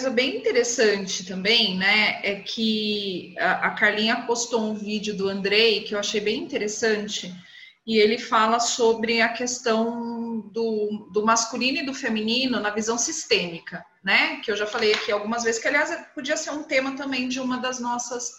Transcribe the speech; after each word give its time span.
coisa 0.00 0.08
bem 0.08 0.38
interessante 0.38 1.26
também, 1.26 1.76
né, 1.76 2.20
é 2.22 2.36
que 2.36 3.34
a, 3.38 3.66
a 3.66 3.70
Carlinha 3.72 4.22
postou 4.22 4.62
um 4.62 4.74
vídeo 4.74 5.14
do 5.14 5.28
Andrei 5.28 5.82
que 5.82 5.94
eu 5.94 5.98
achei 5.98 6.22
bem 6.22 6.42
interessante, 6.42 7.30
e 7.86 7.98
ele 7.98 8.16
fala 8.16 8.58
sobre 8.60 9.20
a 9.20 9.28
questão 9.28 10.40
do, 10.54 11.10
do 11.12 11.22
masculino 11.22 11.80
e 11.80 11.84
do 11.84 11.92
feminino 11.92 12.60
na 12.60 12.70
visão 12.70 12.96
sistêmica, 12.96 13.84
né, 14.02 14.36
que 14.36 14.50
eu 14.50 14.56
já 14.56 14.66
falei 14.66 14.94
aqui 14.94 15.12
algumas 15.12 15.42
vezes, 15.42 15.60
que 15.60 15.68
aliás 15.68 15.94
podia 16.14 16.36
ser 16.36 16.52
um 16.52 16.62
tema 16.62 16.96
também 16.96 17.28
de 17.28 17.38
uma 17.38 17.58
das 17.58 17.78
nossas 17.78 18.30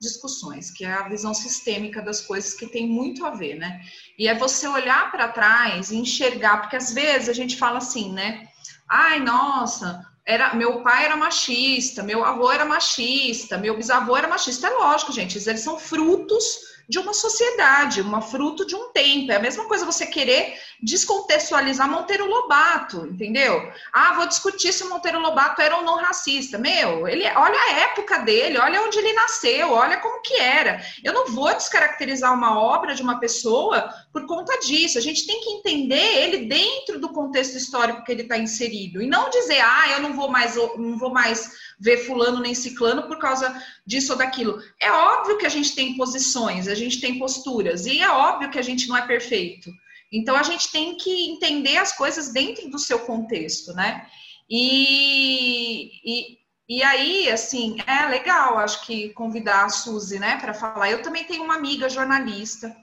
discussões, 0.00 0.72
que 0.72 0.84
é 0.84 0.92
a 0.92 1.08
visão 1.08 1.32
sistêmica 1.32 2.02
das 2.02 2.20
coisas 2.22 2.54
que 2.54 2.66
tem 2.66 2.88
muito 2.88 3.24
a 3.24 3.30
ver, 3.30 3.54
né? 3.54 3.80
E 4.18 4.26
é 4.26 4.34
você 4.34 4.66
olhar 4.66 5.12
para 5.12 5.28
trás 5.28 5.92
e 5.92 5.96
enxergar, 5.96 6.62
porque 6.62 6.74
às 6.74 6.92
vezes 6.92 7.28
a 7.28 7.32
gente 7.32 7.56
fala 7.56 7.78
assim, 7.78 8.12
né? 8.12 8.48
Ai, 8.90 9.20
nossa, 9.20 10.04
era 10.26 10.54
meu 10.54 10.82
pai 10.82 11.04
era 11.04 11.16
machista, 11.16 12.02
meu 12.02 12.24
avô 12.24 12.50
era 12.50 12.64
machista, 12.64 13.58
meu 13.58 13.76
bisavô 13.76 14.16
era 14.16 14.28
machista. 14.28 14.68
É 14.68 14.70
lógico, 14.70 15.12
gente, 15.12 15.36
eles 15.48 15.60
são 15.60 15.78
frutos 15.78 16.73
de 16.88 16.98
uma 16.98 17.12
sociedade, 17.12 18.00
uma 18.00 18.20
fruto 18.20 18.66
de 18.66 18.74
um 18.74 18.90
tempo. 18.90 19.32
É 19.32 19.36
a 19.36 19.40
mesma 19.40 19.64
coisa 19.64 19.86
você 19.86 20.06
querer 20.06 20.58
descontextualizar 20.82 21.90
Monteiro 21.90 22.26
Lobato, 22.26 23.06
entendeu? 23.06 23.72
Ah, 23.92 24.14
vou 24.14 24.26
discutir 24.26 24.72
se 24.72 24.84
Monteiro 24.84 25.18
Lobato 25.18 25.62
era 25.62 25.76
ou 25.76 25.82
não 25.82 25.96
racista. 25.96 26.58
Meu, 26.58 27.08
ele, 27.08 27.24
olha 27.24 27.58
a 27.58 27.72
época 27.80 28.18
dele, 28.18 28.58
olha 28.58 28.82
onde 28.82 28.98
ele 28.98 29.12
nasceu, 29.12 29.72
olha 29.72 29.96
como 29.98 30.20
que 30.20 30.34
era. 30.34 30.82
Eu 31.02 31.12
não 31.12 31.28
vou 31.28 31.52
descaracterizar 31.54 32.34
uma 32.34 32.60
obra 32.60 32.94
de 32.94 33.02
uma 33.02 33.18
pessoa 33.18 33.88
por 34.12 34.26
conta 34.26 34.58
disso. 34.60 34.98
A 34.98 35.02
gente 35.02 35.26
tem 35.26 35.40
que 35.40 35.50
entender 35.50 36.22
ele 36.22 36.46
dentro 36.46 37.00
do 37.00 37.10
contexto 37.10 37.56
histórico 37.56 38.04
que 38.04 38.12
ele 38.12 38.22
está 38.22 38.36
inserido 38.36 39.00
e 39.00 39.06
não 39.06 39.30
dizer, 39.30 39.60
ah, 39.60 39.90
eu 39.92 40.00
não 40.00 40.14
vou 40.14 40.28
mais, 40.28 40.56
não 40.56 40.98
vou 40.98 41.10
mais 41.10 41.50
ver 41.78 41.98
fulano 41.98 42.40
nem 42.40 42.54
ciclano 42.54 43.06
por 43.06 43.18
causa 43.18 43.54
disso 43.86 44.12
ou 44.12 44.18
daquilo. 44.18 44.60
É 44.80 44.90
óbvio 44.90 45.38
que 45.38 45.46
a 45.46 45.50
gente 45.50 45.74
tem 45.74 45.96
posições, 45.96 46.68
a 46.74 46.76
gente 46.76 47.00
tem 47.00 47.18
posturas, 47.18 47.86
e 47.86 48.00
é 48.00 48.10
óbvio 48.10 48.50
que 48.50 48.58
a 48.58 48.62
gente 48.62 48.88
não 48.88 48.96
é 48.96 49.06
perfeito. 49.06 49.70
Então 50.12 50.36
a 50.36 50.42
gente 50.42 50.70
tem 50.70 50.96
que 50.96 51.30
entender 51.30 51.76
as 51.76 51.92
coisas 51.92 52.32
dentro 52.32 52.68
do 52.68 52.78
seu 52.78 53.00
contexto, 53.00 53.72
né? 53.72 54.06
E, 54.48 55.90
e, 56.04 56.38
e 56.68 56.82
aí, 56.82 57.30
assim, 57.30 57.76
é 57.86 58.06
legal, 58.06 58.58
acho 58.58 58.84
que 58.86 59.10
convidar 59.10 59.64
a 59.64 59.68
Suzy, 59.68 60.18
né, 60.18 60.36
para 60.36 60.54
falar. 60.54 60.90
Eu 60.90 61.02
também 61.02 61.24
tenho 61.24 61.44
uma 61.44 61.56
amiga 61.56 61.88
jornalista 61.88 62.74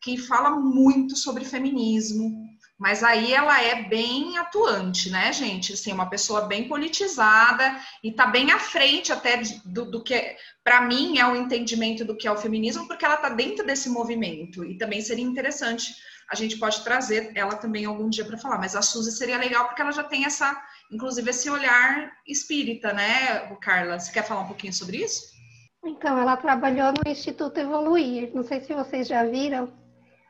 que 0.00 0.16
fala 0.16 0.50
muito 0.50 1.16
sobre 1.16 1.44
feminismo, 1.44 2.46
mas 2.78 3.02
aí 3.02 3.34
ela 3.34 3.60
é 3.60 3.82
bem 3.88 4.38
atuante, 4.38 5.10
né, 5.10 5.32
gente? 5.32 5.72
Assim, 5.72 5.92
uma 5.92 6.08
pessoa 6.08 6.42
bem 6.42 6.68
politizada 6.68 7.76
e 8.04 8.12
tá 8.12 8.24
bem 8.24 8.52
à 8.52 8.58
frente 8.60 9.12
até 9.12 9.42
do, 9.64 9.90
do 9.90 10.02
que, 10.02 10.36
para 10.62 10.82
mim, 10.82 11.18
é 11.18 11.26
o 11.26 11.34
entendimento 11.34 12.04
do 12.04 12.16
que 12.16 12.28
é 12.28 12.30
o 12.30 12.36
feminismo, 12.36 12.86
porque 12.86 13.04
ela 13.04 13.16
tá 13.16 13.30
dentro 13.30 13.66
desse 13.66 13.90
movimento. 13.90 14.64
E 14.64 14.78
também 14.78 15.00
seria 15.00 15.24
interessante, 15.24 15.92
a 16.30 16.36
gente 16.36 16.56
pode 16.56 16.84
trazer 16.84 17.32
ela 17.34 17.56
também 17.56 17.84
algum 17.84 18.08
dia 18.08 18.24
para 18.24 18.38
falar. 18.38 18.58
Mas 18.58 18.76
a 18.76 18.82
Suzy 18.82 19.10
seria 19.10 19.38
legal 19.38 19.66
porque 19.66 19.82
ela 19.82 19.90
já 19.90 20.04
tem 20.04 20.24
essa, 20.24 20.56
inclusive, 20.92 21.30
esse 21.30 21.50
olhar 21.50 22.12
espírita, 22.28 22.92
né, 22.92 23.56
Carla? 23.60 23.98
Você 23.98 24.12
quer 24.12 24.22
falar 24.22 24.42
um 24.42 24.46
pouquinho 24.46 24.72
sobre 24.72 24.98
isso? 24.98 25.36
Então, 25.84 26.16
ela 26.16 26.36
trabalhou 26.36 26.92
no 26.92 27.10
Instituto 27.10 27.58
Evoluir. 27.58 28.30
Não 28.32 28.44
sei 28.44 28.60
se 28.60 28.72
vocês 28.72 29.08
já 29.08 29.24
viram 29.24 29.72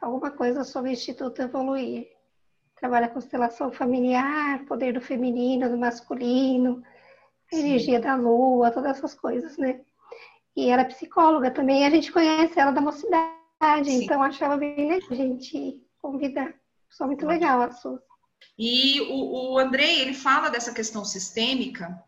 alguma 0.00 0.30
coisa 0.30 0.64
sobre 0.64 0.90
o 0.90 0.92
Instituto 0.92 1.42
Evoluir 1.42 2.06
trabalha 2.78 3.08
constelação 3.08 3.70
familiar, 3.70 4.64
poder 4.66 4.92
do 4.92 5.00
feminino, 5.00 5.68
do 5.68 5.76
masculino, 5.76 6.82
energia 7.52 8.00
da 8.00 8.14
lua, 8.14 8.70
todas 8.70 8.96
essas 8.96 9.14
coisas, 9.14 9.56
né? 9.56 9.80
E 10.56 10.70
ela 10.70 10.82
é 10.82 10.86
psicóloga 10.86 11.50
também, 11.50 11.86
a 11.86 11.90
gente 11.90 12.12
conhece 12.12 12.58
ela 12.58 12.70
da 12.70 12.80
mocidade, 12.80 13.28
Sim. 13.84 14.04
então 14.04 14.22
achava 14.22 14.56
bem 14.56 14.88
legal 14.88 15.08
a 15.10 15.14
gente 15.14 15.80
convidar. 16.00 16.54
Só 16.90 17.06
muito 17.06 17.26
legal 17.26 17.62
a 17.62 17.70
sua. 17.70 18.02
E 18.58 19.00
o, 19.02 19.52
o 19.54 19.58
Andrei, 19.58 20.00
ele 20.00 20.14
fala 20.14 20.48
dessa 20.48 20.72
questão 20.72 21.04
sistêmica, 21.04 22.02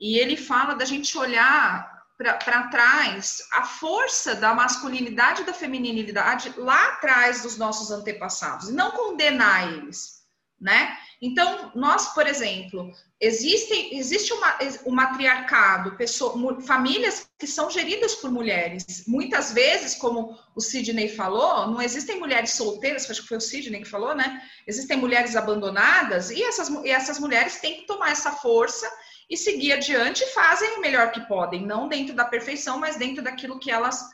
e 0.00 0.18
ele 0.18 0.36
fala 0.36 0.74
da 0.74 0.84
gente 0.84 1.16
olhar 1.16 1.93
para 2.16 2.68
trás 2.68 3.42
a 3.52 3.64
força 3.64 4.34
da 4.34 4.54
masculinidade 4.54 5.42
e 5.42 5.44
da 5.44 5.52
feminilidade 5.52 6.54
lá 6.56 6.88
atrás 6.88 7.42
dos 7.42 7.56
nossos 7.56 7.90
antepassados, 7.90 8.68
e 8.68 8.72
não 8.72 8.92
condenar 8.92 9.72
eles 9.72 10.24
né? 10.64 10.96
Então, 11.20 11.70
nós, 11.74 12.14
por 12.14 12.26
exemplo, 12.26 12.90
existe, 13.20 13.94
existe 13.94 14.32
uma, 14.32 14.56
um 14.86 14.92
matriarcado, 14.92 15.96
pessoa, 15.96 16.60
famílias 16.62 17.26
que 17.38 17.46
são 17.46 17.70
geridas 17.70 18.14
por 18.14 18.30
mulheres. 18.30 19.04
Muitas 19.06 19.52
vezes, 19.52 19.94
como 19.94 20.38
o 20.54 20.60
Sidney 20.62 21.08
falou, 21.08 21.66
não 21.68 21.82
existem 21.82 22.18
mulheres 22.18 22.52
solteiras, 22.52 23.10
acho 23.10 23.22
que 23.22 23.28
foi 23.28 23.36
o 23.36 23.42
Sidney 23.42 23.82
que 23.82 23.88
falou, 23.88 24.14
né? 24.14 24.42
Existem 24.66 24.96
mulheres 24.96 25.36
abandonadas 25.36 26.30
e 26.30 26.42
essas, 26.42 26.68
e 26.68 26.90
essas 26.90 27.18
mulheres 27.18 27.60
têm 27.60 27.80
que 27.80 27.86
tomar 27.86 28.10
essa 28.10 28.32
força 28.32 28.90
e 29.28 29.36
seguir 29.36 29.72
adiante 29.72 30.24
fazem 30.32 30.76
o 30.76 30.80
melhor 30.80 31.12
que 31.12 31.20
podem, 31.26 31.66
não 31.66 31.88
dentro 31.88 32.14
da 32.14 32.24
perfeição, 32.24 32.78
mas 32.78 32.96
dentro 32.96 33.22
daquilo 33.22 33.58
que 33.58 33.70
elas 33.70 34.04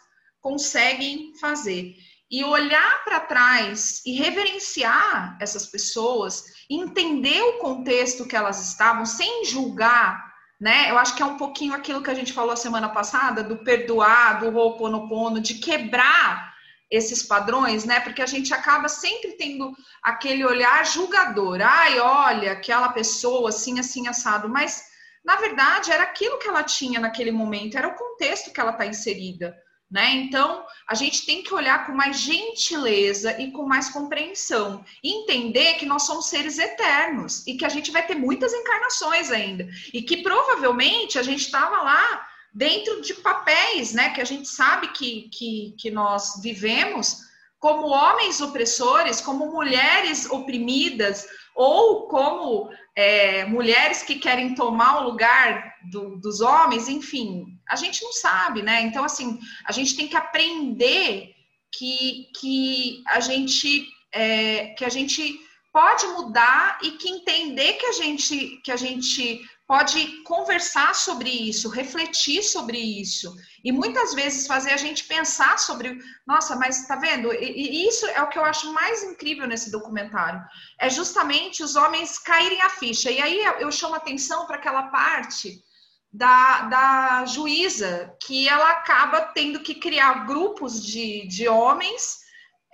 conseguem 0.40 1.32
fazer 1.38 1.94
e 2.30 2.44
olhar 2.44 3.02
para 3.02 3.20
trás 3.20 4.02
e 4.06 4.12
reverenciar 4.12 5.36
essas 5.40 5.66
pessoas, 5.66 6.44
entender 6.70 7.42
o 7.42 7.58
contexto 7.58 8.24
que 8.24 8.36
elas 8.36 8.68
estavam, 8.68 9.04
sem 9.04 9.44
julgar, 9.44 10.30
né? 10.60 10.90
Eu 10.90 10.98
acho 10.98 11.16
que 11.16 11.22
é 11.22 11.26
um 11.26 11.36
pouquinho 11.36 11.74
aquilo 11.74 12.02
que 12.02 12.10
a 12.10 12.14
gente 12.14 12.32
falou 12.32 12.52
a 12.52 12.56
semana 12.56 12.88
passada, 12.88 13.42
do 13.42 13.64
perdoar, 13.64 14.38
do 14.38 14.56
Ho'oponopono, 14.56 15.40
de 15.40 15.54
quebrar 15.54 16.54
esses 16.88 17.22
padrões, 17.22 17.84
né? 17.84 17.98
Porque 17.98 18.22
a 18.22 18.26
gente 18.26 18.52
acaba 18.54 18.88
sempre 18.88 19.32
tendo 19.32 19.74
aquele 20.02 20.44
olhar 20.44 20.84
julgador. 20.86 21.60
Ai, 21.62 21.98
olha, 21.98 22.52
aquela 22.52 22.90
pessoa 22.90 23.48
assim, 23.48 23.80
assim, 23.80 24.06
assado. 24.06 24.48
Mas, 24.48 24.84
na 25.24 25.36
verdade, 25.36 25.92
era 25.92 26.02
aquilo 26.02 26.38
que 26.38 26.48
ela 26.48 26.62
tinha 26.62 26.98
naquele 26.98 27.30
momento, 27.30 27.76
era 27.76 27.88
o 27.88 27.94
contexto 27.94 28.52
que 28.52 28.60
ela 28.60 28.72
está 28.72 28.86
inserida. 28.86 29.56
Né? 29.90 30.12
Então, 30.12 30.64
a 30.86 30.94
gente 30.94 31.26
tem 31.26 31.42
que 31.42 31.52
olhar 31.52 31.84
com 31.84 31.92
mais 31.92 32.20
gentileza 32.20 33.40
e 33.40 33.50
com 33.50 33.66
mais 33.66 33.88
compreensão. 33.88 34.84
Entender 35.02 35.74
que 35.74 35.86
nós 35.86 36.04
somos 36.04 36.26
seres 36.26 36.58
eternos 36.58 37.44
e 37.44 37.56
que 37.56 37.64
a 37.64 37.68
gente 37.68 37.90
vai 37.90 38.06
ter 38.06 38.14
muitas 38.14 38.54
encarnações 38.54 39.32
ainda. 39.32 39.68
E 39.92 40.00
que 40.00 40.22
provavelmente 40.22 41.18
a 41.18 41.24
gente 41.24 41.40
estava 41.40 41.82
lá 41.82 42.28
dentro 42.54 43.00
de 43.02 43.14
papéis, 43.14 43.92
né? 43.92 44.10
Que 44.10 44.20
a 44.20 44.24
gente 44.24 44.48
sabe 44.48 44.88
que, 44.92 45.28
que, 45.28 45.74
que 45.76 45.90
nós 45.90 46.40
vivemos 46.40 47.28
como 47.58 47.88
homens 47.88 48.40
opressores, 48.40 49.20
como 49.20 49.52
mulheres 49.52 50.30
oprimidas, 50.30 51.26
ou 51.60 52.08
como 52.08 52.70
é, 52.96 53.44
mulheres 53.44 54.02
que 54.02 54.14
querem 54.14 54.54
tomar 54.54 55.00
o 55.02 55.10
lugar 55.10 55.74
do, 55.90 56.16
dos 56.16 56.40
homens, 56.40 56.88
enfim, 56.88 57.44
a 57.68 57.76
gente 57.76 58.02
não 58.02 58.14
sabe, 58.14 58.62
né? 58.62 58.80
Então, 58.80 59.04
assim, 59.04 59.38
a 59.66 59.70
gente 59.70 59.94
tem 59.94 60.08
que 60.08 60.16
aprender 60.16 61.34
que, 61.70 62.28
que 62.40 63.02
a 63.06 63.20
gente 63.20 63.86
é, 64.10 64.68
que 64.68 64.86
a 64.86 64.88
gente 64.88 65.38
pode 65.70 66.06
mudar 66.06 66.78
e 66.82 66.92
que 66.92 67.10
entender 67.10 67.74
que 67.74 67.84
a 67.84 67.92
gente 67.92 68.58
que 68.64 68.72
a 68.72 68.76
gente 68.76 69.38
pode 69.70 70.24
conversar 70.24 70.96
sobre 70.96 71.30
isso, 71.30 71.68
refletir 71.68 72.42
sobre 72.42 72.76
isso 72.76 73.32
e 73.62 73.70
muitas 73.70 74.12
vezes 74.12 74.48
fazer 74.48 74.72
a 74.72 74.76
gente 74.76 75.04
pensar 75.04 75.60
sobre, 75.60 75.96
nossa, 76.26 76.56
mas 76.56 76.88
tá 76.88 76.96
vendo? 76.96 77.32
E, 77.32 77.86
isso 77.86 78.04
é 78.06 78.20
o 78.20 78.26
que 78.26 78.36
eu 78.36 78.44
acho 78.44 78.72
mais 78.72 79.04
incrível 79.04 79.46
nesse 79.46 79.70
documentário, 79.70 80.42
é 80.76 80.90
justamente 80.90 81.62
os 81.62 81.76
homens 81.76 82.18
caírem 82.18 82.60
a 82.62 82.68
ficha. 82.68 83.12
E 83.12 83.22
aí 83.22 83.44
eu 83.60 83.70
chamo 83.70 83.94
atenção 83.94 84.44
para 84.44 84.56
aquela 84.56 84.88
parte 84.88 85.62
da, 86.12 86.62
da 86.62 87.24
juíza 87.26 88.12
que 88.26 88.48
ela 88.48 88.70
acaba 88.70 89.20
tendo 89.20 89.60
que 89.60 89.76
criar 89.76 90.26
grupos 90.26 90.84
de, 90.84 91.28
de 91.28 91.46
homens 91.46 92.18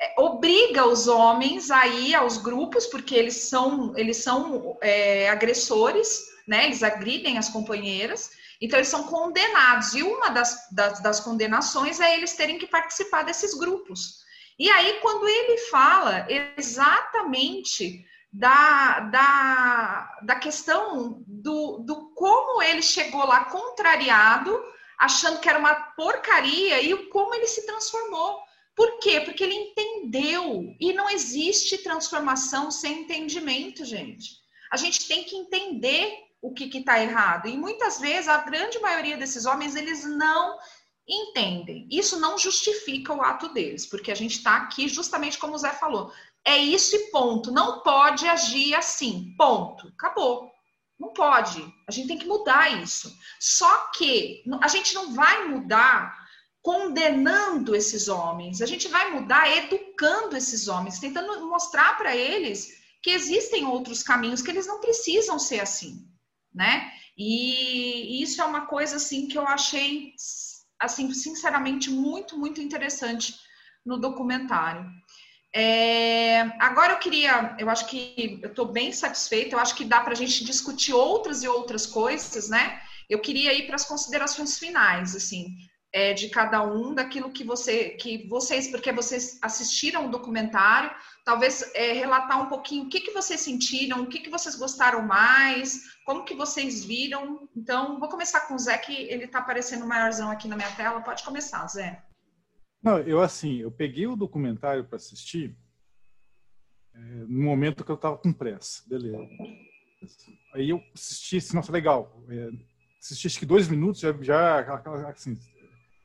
é, 0.00 0.14
obriga 0.18 0.86
os 0.86 1.08
homens 1.08 1.70
a 1.70 1.86
ir 1.86 2.14
aos 2.14 2.38
grupos 2.38 2.86
porque 2.86 3.14
eles 3.14 3.34
são 3.34 3.92
eles 3.96 4.18
são 4.18 4.78
é, 4.80 5.28
agressores 5.28 6.35
né? 6.46 6.66
Eles 6.66 6.82
agridem 6.82 7.38
as 7.38 7.48
companheiras, 7.48 8.30
então 8.60 8.78
eles 8.78 8.88
são 8.88 9.04
condenados. 9.04 9.94
E 9.94 10.02
uma 10.02 10.30
das, 10.30 10.68
das, 10.72 11.02
das 11.02 11.20
condenações 11.20 12.00
é 12.00 12.14
eles 12.14 12.34
terem 12.34 12.58
que 12.58 12.66
participar 12.66 13.22
desses 13.22 13.54
grupos. 13.54 14.24
E 14.58 14.70
aí, 14.70 15.00
quando 15.00 15.28
ele 15.28 15.58
fala 15.68 16.26
exatamente 16.56 18.06
da, 18.32 19.00
da, 19.00 20.18
da 20.22 20.36
questão 20.36 21.22
do, 21.26 21.78
do 21.78 22.10
como 22.14 22.62
ele 22.62 22.82
chegou 22.82 23.26
lá 23.26 23.44
contrariado, 23.46 24.58
achando 24.98 25.40
que 25.40 25.48
era 25.48 25.58
uma 25.58 25.74
porcaria, 25.74 26.80
e 26.80 26.96
como 27.08 27.34
ele 27.34 27.46
se 27.46 27.66
transformou. 27.66 28.40
Por 28.74 28.98
quê? 28.98 29.20
Porque 29.20 29.42
ele 29.42 29.54
entendeu. 29.54 30.74
E 30.78 30.92
não 30.92 31.08
existe 31.08 31.78
transformação 31.78 32.70
sem 32.70 33.02
entendimento, 33.02 33.84
gente. 33.84 34.36
A 34.70 34.76
gente 34.76 35.06
tem 35.08 35.24
que 35.24 35.36
entender 35.36 36.25
o 36.46 36.54
que 36.54 36.78
está 36.78 37.02
errado. 37.02 37.48
E 37.48 37.56
muitas 37.56 37.98
vezes 37.98 38.28
a 38.28 38.38
grande 38.38 38.78
maioria 38.78 39.16
desses 39.16 39.46
homens 39.46 39.74
eles 39.74 40.04
não 40.04 40.56
entendem. 41.08 41.88
Isso 41.90 42.20
não 42.20 42.38
justifica 42.38 43.12
o 43.12 43.20
ato 43.20 43.48
deles, 43.48 43.84
porque 43.86 44.12
a 44.12 44.14
gente 44.14 44.36
está 44.36 44.56
aqui 44.56 44.88
justamente 44.88 45.38
como 45.38 45.54
o 45.54 45.58
Zé 45.58 45.72
falou. 45.72 46.12
É 46.44 46.56
isso 46.56 46.94
e 46.94 47.10
ponto. 47.10 47.50
Não 47.50 47.82
pode 47.82 48.28
agir 48.28 48.74
assim. 48.74 49.34
Ponto. 49.36 49.88
Acabou. 49.88 50.48
Não 50.98 51.12
pode. 51.12 51.60
A 51.88 51.90
gente 51.90 52.08
tem 52.08 52.18
que 52.18 52.28
mudar 52.28 52.80
isso. 52.80 53.12
Só 53.40 53.88
que 53.88 54.44
a 54.62 54.68
gente 54.68 54.94
não 54.94 55.14
vai 55.14 55.48
mudar 55.48 56.14
condenando 56.62 57.74
esses 57.74 58.06
homens. 58.06 58.62
A 58.62 58.66
gente 58.66 58.86
vai 58.86 59.10
mudar 59.10 59.50
educando 59.56 60.36
esses 60.36 60.68
homens, 60.68 61.00
tentando 61.00 61.48
mostrar 61.48 61.96
para 61.98 62.14
eles 62.14 62.68
que 63.02 63.10
existem 63.10 63.66
outros 63.66 64.02
caminhos, 64.02 64.42
que 64.42 64.50
eles 64.50 64.66
não 64.66 64.80
precisam 64.80 65.38
ser 65.38 65.60
assim, 65.60 66.08
né? 66.56 66.90
E 67.16 68.22
isso 68.22 68.40
é 68.40 68.44
uma 68.44 68.62
coisa 68.66 68.96
assim 68.96 69.28
que 69.28 69.38
eu 69.38 69.46
achei 69.46 70.14
assim 70.80 71.12
sinceramente 71.12 71.90
muito 71.90 72.38
muito 72.38 72.60
interessante 72.60 73.34
no 73.84 73.98
documentário. 73.98 74.90
É, 75.54 76.40
agora 76.60 76.94
eu 76.94 76.98
queria, 76.98 77.56
eu 77.58 77.70
acho 77.70 77.86
que 77.86 78.40
eu 78.42 78.50
estou 78.50 78.66
bem 78.66 78.92
satisfeita, 78.92 79.54
eu 79.54 79.58
acho 79.58 79.74
que 79.74 79.84
dá 79.84 80.00
para 80.00 80.12
a 80.12 80.16
gente 80.16 80.44
discutir 80.44 80.92
outras 80.92 81.42
e 81.42 81.48
outras 81.48 81.86
coisas, 81.86 82.48
né? 82.50 82.80
Eu 83.08 83.20
queria 83.20 83.54
ir 83.54 83.66
para 83.66 83.76
as 83.76 83.84
considerações 83.84 84.58
finais, 84.58 85.16
assim, 85.16 85.46
é, 85.96 86.12
de 86.12 86.28
cada 86.28 86.62
um, 86.62 86.92
daquilo 86.92 87.32
que 87.32 87.42
você, 87.42 87.88
que 87.88 88.28
vocês, 88.28 88.68
porque 88.68 88.92
vocês 88.92 89.38
assistiram 89.40 90.04
o 90.04 90.10
documentário, 90.10 90.94
talvez 91.24 91.72
é, 91.74 91.92
relatar 91.94 92.38
um 92.38 92.50
pouquinho 92.50 92.84
o 92.84 92.88
que, 92.90 93.00
que 93.00 93.12
vocês 93.12 93.40
sentiram, 93.40 94.02
o 94.02 94.06
que, 94.06 94.18
que 94.18 94.28
vocês 94.28 94.56
gostaram 94.56 95.00
mais, 95.00 95.80
como 96.04 96.26
que 96.26 96.34
vocês 96.34 96.84
viram. 96.84 97.48
Então, 97.56 97.98
vou 97.98 98.10
começar 98.10 98.40
com 98.40 98.56
o 98.56 98.58
Zé, 98.58 98.76
que 98.76 98.92
ele 98.92 99.24
está 99.24 99.38
aparecendo 99.38 99.86
maiorzão 99.86 100.30
aqui 100.30 100.46
na 100.46 100.54
minha 100.54 100.70
tela. 100.76 101.00
Pode 101.00 101.24
começar, 101.24 101.66
Zé. 101.66 102.04
Não, 102.82 102.98
eu 102.98 103.22
assim, 103.22 103.56
eu 103.56 103.70
peguei 103.70 104.06
o 104.06 104.16
documentário 104.16 104.84
para 104.84 104.96
assistir 104.96 105.56
é, 106.94 106.98
no 106.98 107.42
momento 107.42 107.82
que 107.82 107.90
eu 107.90 107.96
estava 107.96 108.18
com 108.18 108.34
pressa, 108.34 108.82
beleza. 108.86 109.26
Aí 110.52 110.68
eu 110.68 110.82
assisti, 110.94 111.38
assim, 111.38 111.56
nossa, 111.56 111.72
legal. 111.72 112.22
É, 112.28 112.50
assisti 113.00 113.28
acho 113.28 113.38
que 113.38 113.46
dois 113.46 113.66
minutos, 113.66 114.02
já, 114.02 114.12
já 114.20 114.60
assim, 115.08 115.38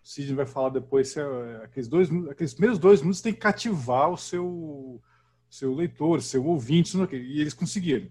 o 0.04 0.08
Sidney 0.08 0.36
vai 0.36 0.46
falar 0.46 0.70
depois, 0.70 1.16
é, 1.16 1.62
aqueles, 1.64 1.88
dois, 1.88 2.10
aqueles 2.30 2.54
primeiros 2.54 2.80
dois 2.80 3.02
minutos 3.02 3.22
tem 3.22 3.34
que 3.34 3.40
cativar 3.40 4.10
o 4.10 4.18
seu, 4.18 5.02
seu 5.50 5.74
leitor, 5.74 6.22
seu 6.22 6.46
ouvinte, 6.46 6.98
e 7.12 7.40
eles 7.40 7.54
conseguiram. 7.54 8.10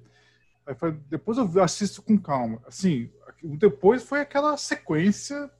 Aí, 0.66 0.74
depois 1.08 1.36
eu 1.36 1.62
assisto 1.62 2.02
com 2.02 2.16
calma. 2.16 2.62
Assim, 2.66 3.10
depois 3.42 4.04
foi 4.04 4.20
aquela 4.20 4.56
sequência 4.56 5.50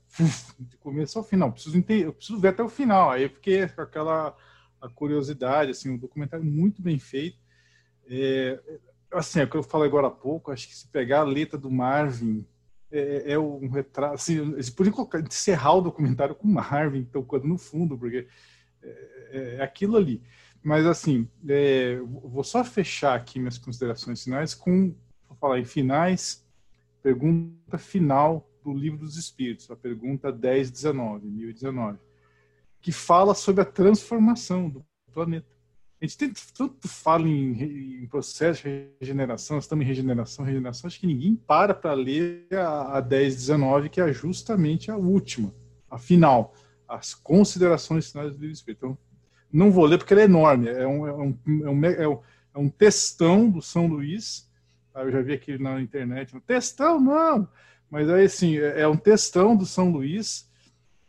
de 0.59 0.77
começo 0.77 1.17
ao 1.17 1.23
final. 1.23 1.51
Preciso 1.51 1.77
entender, 1.77 2.05
eu 2.05 2.13
preciso 2.13 2.39
ver 2.39 2.49
até 2.49 2.63
o 2.63 2.69
final. 2.69 3.11
Aí 3.11 3.27
fiquei 3.27 3.67
com 3.67 3.81
aquela 3.81 4.35
a 4.81 4.89
curiosidade, 4.89 5.71
assim, 5.71 5.91
um 5.91 5.97
documentário 5.97 6.43
muito 6.43 6.81
bem 6.81 6.97
feito. 6.97 7.37
É, 8.07 8.59
assim, 9.13 9.39
é 9.39 9.43
o 9.43 9.49
que 9.49 9.55
eu 9.55 9.63
falei 9.63 9.87
agora 9.87 10.07
há 10.07 10.11
pouco, 10.11 10.51
acho 10.51 10.67
que 10.67 10.75
se 10.75 10.87
pegar 10.87 11.19
a 11.19 11.23
letra 11.23 11.57
do 11.57 11.69
Marvin, 11.69 12.45
é, 12.91 13.33
é 13.33 13.39
um 13.39 13.69
retrato, 13.69 14.15
assim, 14.15 14.37
eles 14.53 14.69
podiam 14.69 14.93
colocar, 14.93 15.19
encerrar 15.19 15.75
o 15.75 15.81
documentário 15.81 16.35
com 16.35 16.47
Marvin 16.47 17.03
tocando 17.05 17.47
no 17.47 17.57
fundo, 17.57 17.97
porque 17.97 18.27
é, 18.81 18.89
é, 19.31 19.55
é 19.55 19.63
aquilo 19.63 19.97
ali. 19.97 20.21
Mas, 20.63 20.85
assim, 20.85 21.27
é, 21.47 21.97
vou 22.03 22.43
só 22.43 22.63
fechar 22.63 23.15
aqui 23.15 23.39
minhas 23.39 23.57
considerações 23.57 24.23
finais 24.23 24.53
com, 24.53 24.93
vou 25.27 25.37
falar 25.37 25.59
em 25.59 25.65
finais, 25.65 26.45
pergunta 27.01 27.77
final 27.77 28.47
do 28.63 28.73
Livro 28.73 28.99
dos 28.99 29.17
Espíritos, 29.17 29.71
a 29.71 29.75
pergunta 29.75 30.31
1019, 30.31 31.27
1019, 31.27 31.97
que 32.79 32.91
fala 32.91 33.33
sobre 33.33 33.61
a 33.61 33.65
transformação 33.65 34.69
do 34.69 34.85
planeta. 35.11 35.47
A 36.01 36.05
gente 36.05 36.17
tem 36.17 36.33
tanto 36.57 36.87
fala 36.87 37.27
em, 37.27 38.01
em, 38.01 38.07
processo 38.07 38.63
de 38.63 38.87
regeneração, 38.99 39.59
estamos 39.59 39.85
em 39.85 39.87
regeneração, 39.87 40.43
regeneração, 40.43 40.87
acho 40.87 40.99
que 40.99 41.05
ninguém 41.05 41.35
para 41.35 41.75
para 41.75 41.93
ler 41.93 42.47
a, 42.51 42.97
a 42.97 43.01
1019, 43.01 43.87
que 43.87 44.01
é 44.01 44.11
justamente 44.11 44.89
a 44.89 44.97
última, 44.97 45.53
a 45.87 45.99
final, 45.99 46.55
as 46.87 47.13
considerações 47.13 48.11
finais 48.11 48.31
do 48.31 48.39
livro 48.39 48.51
Espírito. 48.51 48.85
Então, 48.85 48.97
não 49.53 49.69
vou 49.69 49.85
ler 49.85 49.99
porque 49.99 50.11
ele 50.15 50.21
é 50.21 50.25
enorme, 50.25 50.69
é 50.69 50.87
um, 50.87 51.05
é 51.05 51.13
um, 51.13 51.37
é 51.45 51.69
um, 51.69 51.85
é 51.85 52.07
um, 52.07 52.19
é 52.55 52.59
um 52.59 52.69
textão 52.69 53.47
do 53.47 53.61
São 53.61 53.85
Luís, 53.85 54.49
eu 54.95 55.11
já 55.11 55.21
vi 55.21 55.33
aqui 55.33 55.57
na 55.59 55.79
internet, 55.79 56.35
textão, 56.47 56.99
não, 56.99 57.47
mas 57.91 58.09
aí, 58.09 58.25
assim, 58.25 58.57
é, 58.57 58.81
é 58.81 58.87
um 58.87 58.97
textão 58.97 59.55
do 59.55 59.67
São 59.67 59.91
Luís, 59.91 60.49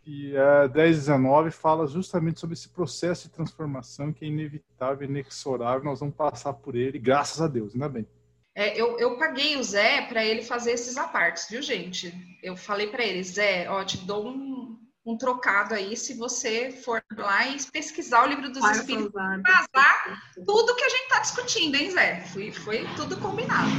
e 0.04 0.36
a 0.36 0.68
1019 0.68 1.50
fala 1.50 1.86
justamente 1.86 2.40
sobre 2.40 2.54
esse 2.54 2.68
processo 2.68 3.28
de 3.28 3.34
transformação 3.34 4.12
que 4.12 4.24
é 4.24 4.28
inevitável, 4.28 5.08
inexorável, 5.08 5.84
nós 5.84 6.00
vamos 6.00 6.14
passar 6.14 6.52
por 6.54 6.74
ele, 6.74 6.98
graças 6.98 7.40
a 7.40 7.46
Deus, 7.46 7.74
ainda 7.74 7.88
bem. 7.88 8.06
É, 8.54 8.78
eu, 8.78 8.98
eu 8.98 9.16
paguei 9.16 9.56
o 9.56 9.62
Zé 9.62 10.02
para 10.02 10.24
ele 10.24 10.42
fazer 10.42 10.72
esses 10.72 10.96
apartes, 10.96 11.48
viu, 11.48 11.62
gente? 11.62 12.12
Eu 12.42 12.56
falei 12.56 12.88
para 12.88 13.04
ele, 13.04 13.22
Zé, 13.22 13.70
ó, 13.70 13.82
te 13.82 13.96
dou 13.98 14.28
um, 14.28 14.78
um 15.06 15.16
trocado 15.16 15.74
aí 15.74 15.96
se 15.96 16.14
você 16.14 16.70
for 16.70 17.02
lá 17.16 17.48
e 17.48 17.56
pesquisar 17.70 18.24
o 18.24 18.28
livro 18.28 18.50
dos 18.50 18.60
Vai 18.60 18.72
Espíritos, 18.72 19.12
casar 19.12 20.22
tudo 20.46 20.76
que 20.76 20.84
a 20.84 20.88
gente 20.88 21.02
está 21.04 21.20
discutindo, 21.20 21.76
hein, 21.76 21.90
Zé? 21.92 22.20
Foi, 22.26 22.52
foi 22.52 22.86
tudo 22.96 23.18
combinado. 23.20 23.70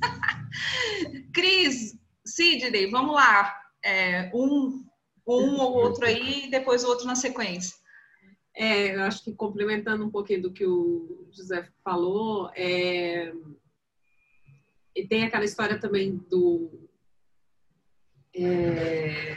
Cris, 1.34 1.98
Sidney, 2.24 2.90
vamos 2.90 3.14
lá. 3.14 3.56
É, 3.82 4.30
um, 4.32 4.84
um 5.38 5.56
ou 5.60 5.74
outro 5.74 6.04
aí 6.06 6.46
e 6.46 6.50
depois 6.50 6.84
o 6.84 6.88
outro 6.88 7.06
na 7.06 7.14
sequência. 7.14 7.76
É, 8.54 8.94
eu 8.94 9.02
acho 9.02 9.22
que 9.24 9.32
complementando 9.32 10.04
um 10.04 10.10
pouquinho 10.10 10.42
do 10.42 10.52
que 10.52 10.66
o 10.66 11.28
José 11.30 11.68
falou, 11.84 12.50
é, 12.54 13.32
e 14.94 15.06
tem 15.06 15.24
aquela 15.24 15.44
história 15.44 15.78
também 15.78 16.16
do 16.28 16.88
é, 18.34 19.36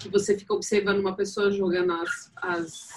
que 0.00 0.08
você 0.08 0.36
fica 0.36 0.54
observando 0.54 0.98
uma 0.98 1.14
pessoa 1.14 1.50
jogando 1.50 1.92
as, 1.92 2.32
as, 2.36 2.88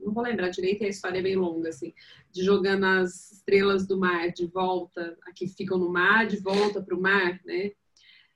não 0.00 0.12
vou 0.12 0.24
lembrar 0.24 0.48
direito, 0.48 0.84
a 0.84 0.88
história 0.88 1.18
é 1.18 1.22
bem 1.22 1.36
longa 1.36 1.68
assim, 1.68 1.94
de 2.32 2.42
jogando 2.42 2.84
as 2.84 3.32
estrelas 3.32 3.86
do 3.86 3.98
mar 3.98 4.32
de 4.32 4.46
volta, 4.46 5.16
aqui 5.26 5.46
ficam 5.46 5.78
no 5.78 5.90
mar, 5.90 6.26
de 6.26 6.38
volta 6.38 6.82
para 6.82 6.96
o 6.96 7.00
mar, 7.00 7.40
né? 7.44 7.72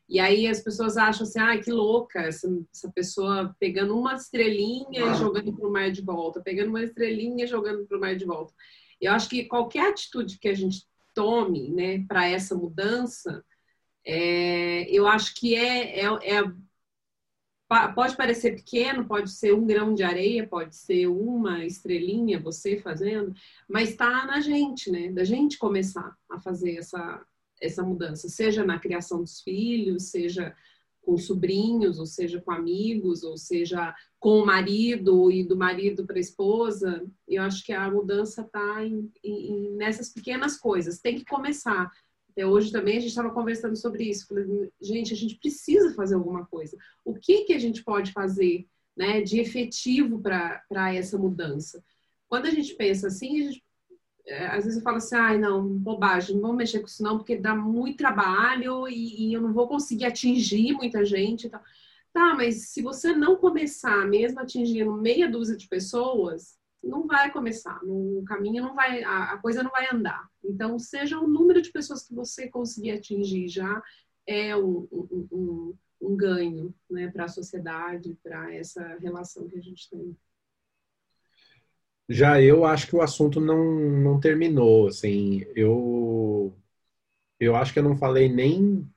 E 0.09 0.21
aí 0.21 0.47
as 0.47 0.61
pessoas 0.61 0.97
acham 0.97 1.25
assim, 1.25 1.41
ah, 1.41 1.59
que 1.59 1.71
louca 1.71 2.21
essa, 2.21 2.49
essa 2.73 2.91
pessoa 2.93 3.55
pegando 3.59 3.99
uma 3.99 4.15
estrelinha 4.15 5.05
e 5.11 5.15
jogando 5.15 5.53
para 5.53 5.69
o 5.69 5.73
mar 5.73 5.91
de 5.91 6.01
volta, 6.01 6.41
pegando 6.41 6.69
uma 6.69 6.83
estrelinha 6.83 7.45
e 7.45 7.49
jogando 7.49 7.85
para 7.87 7.97
o 7.97 8.01
mar 8.01 8.15
de 8.15 8.25
volta. 8.25 8.55
Eu 9.01 9.13
acho 9.13 9.29
que 9.29 9.45
qualquer 9.45 9.91
atitude 9.91 10.39
que 10.39 10.49
a 10.49 10.55
gente 10.55 10.87
tome, 11.13 11.71
né, 11.71 12.05
para 12.07 12.29
essa 12.29 12.55
mudança, 12.55 13.45
é, 14.05 14.89
eu 14.91 15.09
acho 15.09 15.35
que 15.35 15.57
é, 15.57 16.01
é, 16.01 16.39
é, 16.39 16.53
pode 17.95 18.17
parecer 18.17 18.55
pequeno, 18.55 19.07
pode 19.07 19.31
ser 19.31 19.53
um 19.53 19.67
grão 19.67 19.93
de 19.93 20.05
areia, 20.05 20.47
pode 20.47 20.77
ser 20.77 21.09
uma 21.09 21.65
estrelinha 21.65 22.39
você 22.39 22.79
fazendo, 22.79 23.35
mas 23.69 23.91
está 23.91 24.25
na 24.25 24.41
gente, 24.41 24.91
né, 24.91 25.11
da 25.11 25.25
gente 25.25 25.59
começar 25.59 26.17
a 26.31 26.39
fazer 26.39 26.77
essa 26.77 27.27
essa 27.61 27.83
mudança, 27.83 28.29
seja 28.29 28.65
na 28.65 28.79
criação 28.79 29.21
dos 29.21 29.41
filhos, 29.41 30.11
seja 30.11 30.55
com 31.07 31.17
sobrinhos, 31.17 32.01
ou 32.01 32.07
seja 32.07 32.41
com 32.41 32.51
amigos, 32.51 33.23
ou 33.23 33.39
seja 33.39 33.95
com 34.19 34.41
o 34.41 34.47
marido 34.47 35.31
e 35.31 35.45
do 35.45 35.57
marido 35.57 36.05
para 36.05 36.17
a 36.17 36.21
esposa. 36.21 37.07
Eu 37.29 37.45
acho 37.45 37.65
que 37.65 37.73
a 37.73 37.89
mudança 37.89 38.43
está 38.43 38.79
nessas 39.77 40.09
pequenas 40.13 40.59
coisas. 40.59 40.99
Tem 40.99 41.17
que 41.17 41.25
começar. 41.25 41.91
Até 42.31 42.45
hoje 42.45 42.73
também 42.73 42.97
a 42.97 43.01
gente 43.01 43.11
estava 43.11 43.31
conversando 43.31 43.77
sobre 43.77 44.05
isso. 44.05 44.27
Falei, 44.27 44.71
gente, 44.81 45.15
a 45.15 45.17
gente 45.17 45.37
precisa 45.37 45.95
fazer 45.95 46.17
alguma 46.17 46.45
coisa. 46.45 46.77
O 47.05 47.15
que, 47.15 47.45
que 47.45 47.53
a 47.55 47.59
gente 47.59 47.85
pode 47.85 48.11
fazer 48.11 48.67
né, 48.97 49.23
de 49.23 49.39
efetivo 49.39 50.21
para 50.21 50.93
essa 50.93 51.17
mudança? 51.17 51.83
Quando 52.29 52.47
a 52.47 52.51
gente 52.51 52.75
pensa 52.75 53.07
assim, 53.07 53.41
a 53.41 53.45
gente 53.45 53.65
é, 54.27 54.47
às 54.49 54.65
vezes 54.65 54.77
eu 54.79 54.83
falo 54.83 54.97
assim, 54.97 55.15
ai, 55.15 55.39
não, 55.39 55.67
bobagem, 55.67 56.35
não 56.35 56.43
vamos 56.43 56.57
mexer 56.57 56.81
com 56.81 56.87
isso 56.87 57.03
não, 57.03 57.17
porque 57.17 57.37
dá 57.37 57.55
muito 57.55 57.99
trabalho 57.99 58.89
e, 58.89 59.29
e 59.29 59.33
eu 59.35 59.41
não 59.41 59.53
vou 59.53 59.69
conseguir 59.69 60.05
atingir 60.05 60.73
muita 60.73 61.05
gente 61.05 61.47
e 61.47 61.51
tal. 61.51 61.63
Tá, 62.13 62.35
mas 62.35 62.71
se 62.71 62.83
você 62.83 63.15
não 63.15 63.37
começar 63.37 64.07
mesmo 64.07 64.41
atingindo 64.41 64.93
meia 64.93 65.31
dúzia 65.31 65.57
de 65.57 65.69
pessoas, 65.69 66.57
não 66.83 67.07
vai 67.07 67.31
começar, 67.31 67.79
no 67.85 68.25
caminho 68.25 68.63
não 68.63 68.75
vai, 68.75 69.03
a, 69.03 69.33
a 69.33 69.39
coisa 69.39 69.63
não 69.63 69.71
vai 69.71 69.87
andar. 69.93 70.27
Então, 70.43 70.79
seja 70.79 71.19
o 71.19 71.29
número 71.29 71.61
de 71.61 71.71
pessoas 71.71 72.07
que 72.07 72.15
você 72.15 72.49
conseguir 72.49 72.93
atingir 72.93 73.49
já 73.49 73.83
é 74.27 74.57
um, 74.57 74.89
um, 74.91 75.29
um, 75.31 75.75
um 76.01 76.17
ganho 76.17 76.75
né, 76.91 77.09
para 77.09 77.25
a 77.25 77.29
sociedade, 77.29 78.17
para 78.23 78.55
essa 78.55 78.83
relação 78.99 79.47
que 79.49 79.59
a 79.59 79.63
gente 79.63 79.89
tem. 79.91 80.17
Já 82.09 82.41
eu 82.41 82.65
acho 82.65 82.87
que 82.87 82.97
o 82.97 83.03
assunto 83.03 83.41
não, 83.41 83.65
não 84.01 84.21
terminou, 84.21 84.89
assim, 84.89 85.45
eu 85.55 86.57
eu 87.39 87.55
acho 87.55 87.73
que 87.73 87.79
eu 87.79 87.83
não 87.83 87.97
falei 87.97 88.29
nem 88.29 88.89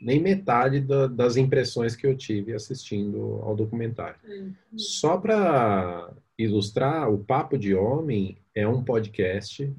nem 0.00 0.20
metade 0.20 0.80
da, 0.80 1.06
das 1.06 1.36
impressões 1.36 1.96
que 1.96 2.06
eu 2.06 2.14
tive 2.16 2.52
assistindo 2.52 3.40
ao 3.42 3.56
documentário. 3.56 4.20
Uhum. 4.22 4.54
Só 4.76 5.16
para 5.16 6.12
ilustrar, 6.36 7.10
o 7.10 7.24
Papo 7.24 7.56
de 7.56 7.74
Homem 7.74 8.36
é 8.54 8.68
um 8.68 8.84
podcast 8.84 9.74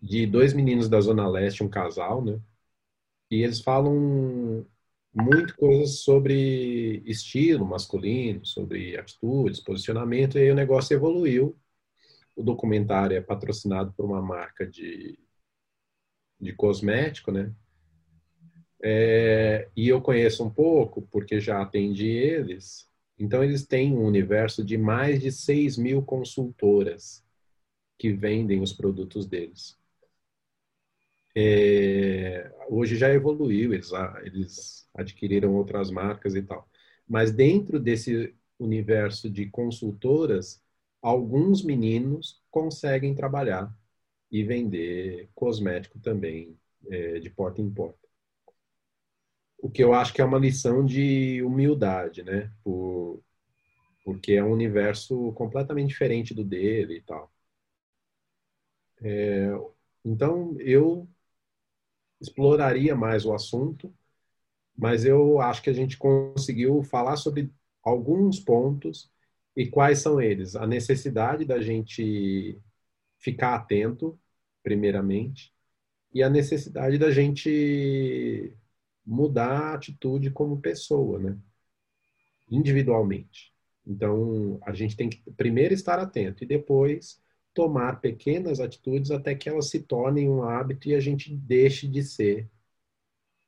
de 0.00 0.26
dois 0.26 0.54
meninos 0.54 0.88
da 0.88 1.00
Zona 1.00 1.28
Leste, 1.28 1.62
um 1.62 1.68
casal, 1.68 2.24
né? 2.24 2.40
E 3.30 3.42
eles 3.42 3.60
falam 3.60 4.64
muito 5.14 5.56
coisas 5.56 6.00
sobre 6.00 7.02
estilo 7.06 7.64
masculino, 7.64 8.44
sobre 8.44 8.96
atitudes, 8.98 9.60
posicionamento, 9.60 10.36
e 10.36 10.42
aí 10.42 10.50
o 10.50 10.54
negócio 10.54 10.94
evoluiu. 10.94 11.56
O 12.36 12.42
documentário 12.42 13.16
é 13.16 13.20
patrocinado 13.20 13.92
por 13.92 14.04
uma 14.04 14.20
marca 14.20 14.66
de, 14.66 15.18
de 16.40 16.52
cosmético, 16.52 17.30
né? 17.30 17.54
É, 18.82 19.68
e 19.76 19.88
eu 19.88 20.00
conheço 20.00 20.44
um 20.44 20.50
pouco, 20.50 21.02
porque 21.02 21.40
já 21.40 21.62
atendi 21.62 22.08
eles. 22.08 22.88
Então, 23.18 23.42
eles 23.42 23.64
têm 23.66 23.94
um 23.94 24.04
universo 24.04 24.64
de 24.64 24.76
mais 24.76 25.20
de 25.20 25.30
6 25.30 25.78
mil 25.78 26.02
consultoras 26.02 27.24
que 27.98 28.12
vendem 28.12 28.60
os 28.60 28.72
produtos 28.72 29.26
deles. 29.26 29.78
É, 31.36 32.52
hoje 32.68 32.96
já 32.96 33.10
evoluiu, 33.10 33.74
eles, 33.74 33.90
eles 34.24 34.88
adquiriram 34.94 35.54
outras 35.54 35.90
marcas 35.90 36.34
e 36.34 36.42
tal. 36.42 36.68
Mas 37.08 37.32
dentro 37.32 37.80
desse 37.80 38.34
universo 38.58 39.28
de 39.30 39.46
consultoras, 39.50 40.62
alguns 41.02 41.62
meninos 41.64 42.42
conseguem 42.50 43.14
trabalhar 43.14 43.74
e 44.30 44.44
vender 44.44 45.30
cosmético 45.34 45.98
também 46.00 46.58
é, 46.90 47.18
de 47.20 47.30
porta 47.30 47.60
em 47.62 47.70
porta 47.70 47.98
o 49.58 49.70
que 49.70 49.82
eu 49.82 49.94
acho 49.94 50.12
que 50.12 50.20
é 50.20 50.24
uma 50.24 50.38
lição 50.38 50.84
de 50.84 51.42
humildade, 51.42 52.22
né? 52.22 52.52
Por, 52.62 53.22
porque 54.04 54.34
é 54.34 54.44
um 54.44 54.52
universo 54.52 55.32
completamente 55.34 55.90
diferente 55.90 56.34
do 56.34 56.44
dele 56.44 56.98
e 56.98 57.02
tal. 57.02 57.32
É, 59.02 59.48
então, 60.04 60.56
eu 60.60 61.08
exploraria 62.24 62.96
mais 62.96 63.24
o 63.24 63.32
assunto, 63.32 63.94
mas 64.76 65.04
eu 65.04 65.40
acho 65.40 65.62
que 65.62 65.70
a 65.70 65.74
gente 65.74 65.96
conseguiu 65.96 66.82
falar 66.82 67.16
sobre 67.16 67.52
alguns 67.82 68.40
pontos 68.40 69.10
e 69.56 69.66
quais 69.66 70.00
são 70.00 70.20
eles? 70.20 70.56
A 70.56 70.66
necessidade 70.66 71.44
da 71.44 71.60
gente 71.60 72.58
ficar 73.18 73.54
atento, 73.54 74.18
primeiramente, 74.62 75.52
e 76.12 76.22
a 76.22 76.30
necessidade 76.30 76.98
da 76.98 77.10
gente 77.10 78.52
mudar 79.06 79.72
a 79.72 79.74
atitude 79.74 80.30
como 80.30 80.60
pessoa, 80.60 81.18
né? 81.18 81.38
Individualmente. 82.50 83.52
Então, 83.86 84.58
a 84.62 84.72
gente 84.72 84.96
tem 84.96 85.08
que 85.10 85.22
primeiro 85.32 85.74
estar 85.74 85.98
atento 85.98 86.42
e 86.42 86.46
depois 86.46 87.22
tomar 87.54 88.00
pequenas 88.00 88.60
atitudes 88.60 89.10
até 89.10 89.34
que 89.34 89.48
elas 89.48 89.70
se 89.70 89.80
tornem 89.80 90.28
um 90.28 90.42
hábito 90.42 90.88
e 90.88 90.94
a 90.94 91.00
gente 91.00 91.34
deixe 91.34 91.86
de 91.86 92.02
ser 92.02 92.50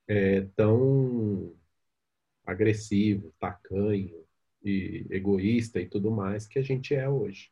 é, 0.07 0.41
tão 0.55 1.53
agressivo, 2.45 3.33
tacanho 3.39 4.25
e 4.63 5.05
egoísta 5.09 5.81
e 5.81 5.85
tudo 5.85 6.09
mais 6.09 6.47
que 6.47 6.57
a 6.57 6.61
gente 6.61 6.95
é 6.95 7.07
hoje. 7.07 7.51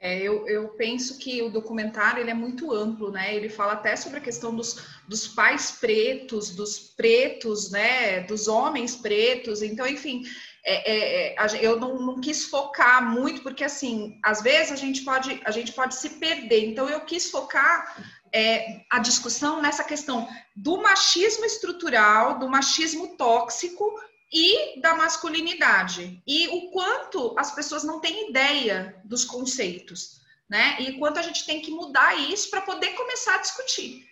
É, 0.00 0.22
eu, 0.22 0.46
eu, 0.46 0.68
penso 0.68 1.18
que 1.18 1.42
o 1.42 1.50
documentário 1.50 2.20
ele 2.20 2.30
é 2.30 2.34
muito 2.34 2.72
amplo, 2.72 3.10
né? 3.10 3.34
Ele 3.34 3.48
fala 3.48 3.72
até 3.72 3.96
sobre 3.96 4.18
a 4.18 4.22
questão 4.22 4.54
dos, 4.54 5.00
dos 5.08 5.26
pais 5.26 5.72
pretos, 5.72 6.54
dos 6.54 6.78
pretos, 6.78 7.72
né? 7.72 8.20
Dos 8.20 8.46
homens 8.46 8.94
pretos. 8.94 9.60
Então, 9.60 9.84
enfim, 9.88 10.22
é, 10.64 11.34
é 11.34 11.58
eu 11.60 11.78
não, 11.78 12.00
não, 12.00 12.20
quis 12.20 12.46
focar 12.46 13.02
muito, 13.02 13.42
porque 13.42 13.64
assim, 13.64 14.18
às 14.22 14.42
vezes 14.42 14.72
a 14.72 14.76
gente 14.76 15.02
pode, 15.02 15.40
a 15.44 15.50
gente 15.50 15.72
pode 15.72 15.94
se 15.94 16.10
perder. 16.10 16.66
Então, 16.66 16.88
eu 16.88 17.00
quis 17.00 17.30
focar 17.30 17.96
é, 18.32 18.82
a 18.90 18.98
discussão 18.98 19.62
nessa 19.62 19.84
questão 19.84 20.28
do 20.54 20.80
machismo 20.80 21.44
estrutural, 21.44 22.38
do 22.38 22.48
machismo 22.48 23.16
tóxico 23.16 23.84
e 24.32 24.80
da 24.80 24.94
masculinidade. 24.94 26.22
E 26.26 26.48
o 26.48 26.70
quanto 26.70 27.34
as 27.38 27.54
pessoas 27.54 27.84
não 27.84 28.00
têm 28.00 28.30
ideia 28.30 29.00
dos 29.04 29.24
conceitos, 29.24 30.20
né? 30.48 30.76
E 30.80 30.98
quanto 30.98 31.18
a 31.18 31.22
gente 31.22 31.46
tem 31.46 31.60
que 31.60 31.70
mudar 31.70 32.14
isso 32.14 32.50
para 32.50 32.60
poder 32.60 32.90
começar 32.94 33.36
a 33.36 33.40
discutir, 33.40 34.06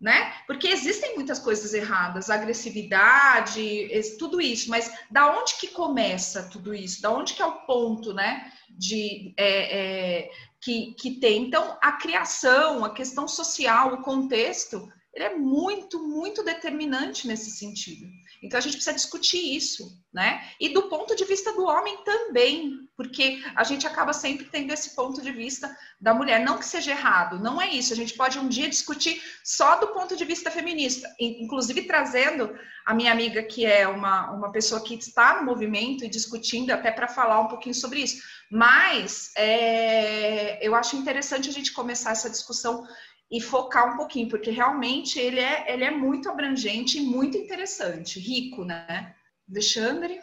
né? 0.00 0.34
Porque 0.46 0.68
existem 0.68 1.14
muitas 1.14 1.38
coisas 1.38 1.72
erradas, 1.72 2.28
agressividade, 2.28 3.88
tudo 4.18 4.40
isso, 4.40 4.68
mas 4.68 4.92
da 5.10 5.38
onde 5.38 5.56
que 5.56 5.68
começa 5.68 6.48
tudo 6.50 6.74
isso? 6.74 7.00
Da 7.00 7.10
onde 7.10 7.34
que 7.34 7.42
é 7.42 7.46
o 7.46 7.64
ponto, 7.66 8.12
né? 8.12 8.52
De 8.70 9.32
é, 9.38 9.78
é, 9.78 10.30
que, 10.60 10.94
que 10.94 11.18
tem. 11.18 11.44
Então, 11.44 11.78
a 11.80 11.92
criação, 11.92 12.84
a 12.84 12.92
questão 12.92 13.26
social, 13.26 13.94
o 13.94 14.02
contexto, 14.02 14.86
ele 15.14 15.24
é 15.24 15.34
muito, 15.34 16.06
muito 16.06 16.44
determinante 16.44 17.26
nesse 17.26 17.50
sentido. 17.50 18.06
Então 18.42 18.58
a 18.58 18.60
gente 18.60 18.74
precisa 18.74 18.94
discutir 18.94 19.56
isso, 19.56 20.02
né? 20.12 20.48
E 20.60 20.68
do 20.70 20.82
ponto 20.88 21.14
de 21.14 21.24
vista 21.24 21.52
do 21.52 21.64
homem 21.64 21.96
também, 22.04 22.86
porque 22.96 23.42
a 23.54 23.62
gente 23.64 23.86
acaba 23.86 24.12
sempre 24.12 24.46
tendo 24.46 24.72
esse 24.72 24.94
ponto 24.94 25.20
de 25.20 25.30
vista 25.30 25.74
da 26.00 26.14
mulher. 26.14 26.40
Não 26.40 26.58
que 26.58 26.64
seja 26.64 26.92
errado, 26.92 27.38
não 27.38 27.60
é 27.60 27.70
isso. 27.70 27.92
A 27.92 27.96
gente 27.96 28.14
pode 28.14 28.38
um 28.38 28.48
dia 28.48 28.68
discutir 28.68 29.22
só 29.44 29.76
do 29.76 29.88
ponto 29.88 30.16
de 30.16 30.24
vista 30.24 30.50
feminista, 30.50 31.08
inclusive 31.20 31.82
trazendo 31.82 32.58
a 32.86 32.94
minha 32.94 33.12
amiga, 33.12 33.42
que 33.42 33.66
é 33.66 33.86
uma, 33.86 34.30
uma 34.30 34.52
pessoa 34.52 34.80
que 34.80 34.94
está 34.94 35.38
no 35.38 35.44
movimento 35.44 36.04
e 36.04 36.08
discutindo 36.08 36.70
até 36.70 36.90
para 36.90 37.08
falar 37.08 37.40
um 37.40 37.48
pouquinho 37.48 37.74
sobre 37.74 38.00
isso. 38.00 38.22
Mas 38.50 39.32
é, 39.36 40.64
eu 40.66 40.74
acho 40.74 40.96
interessante 40.96 41.48
a 41.48 41.52
gente 41.52 41.72
começar 41.72 42.12
essa 42.12 42.30
discussão 42.30 42.86
e 43.30 43.40
focar 43.40 43.92
um 43.92 43.96
pouquinho, 43.96 44.28
porque 44.28 44.50
realmente 44.50 45.18
ele 45.18 45.40
é, 45.40 45.72
ele 45.72 45.84
é 45.84 45.90
muito 45.90 46.28
abrangente 46.28 46.98
e 46.98 47.02
muito 47.02 47.36
interessante, 47.36 48.20
rico, 48.20 48.64
né? 48.64 49.14
Alexandre? 49.50 50.20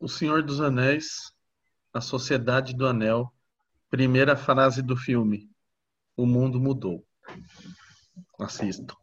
O 0.00 0.08
Senhor 0.08 0.42
dos 0.42 0.60
Anéis, 0.60 1.32
A 1.92 2.00
Sociedade 2.00 2.74
do 2.74 2.86
Anel, 2.86 3.32
primeira 3.90 4.36
frase 4.36 4.82
do 4.82 4.96
filme: 4.96 5.50
O 6.16 6.26
mundo 6.26 6.60
mudou. 6.60 7.04
Assistam. 8.40 8.94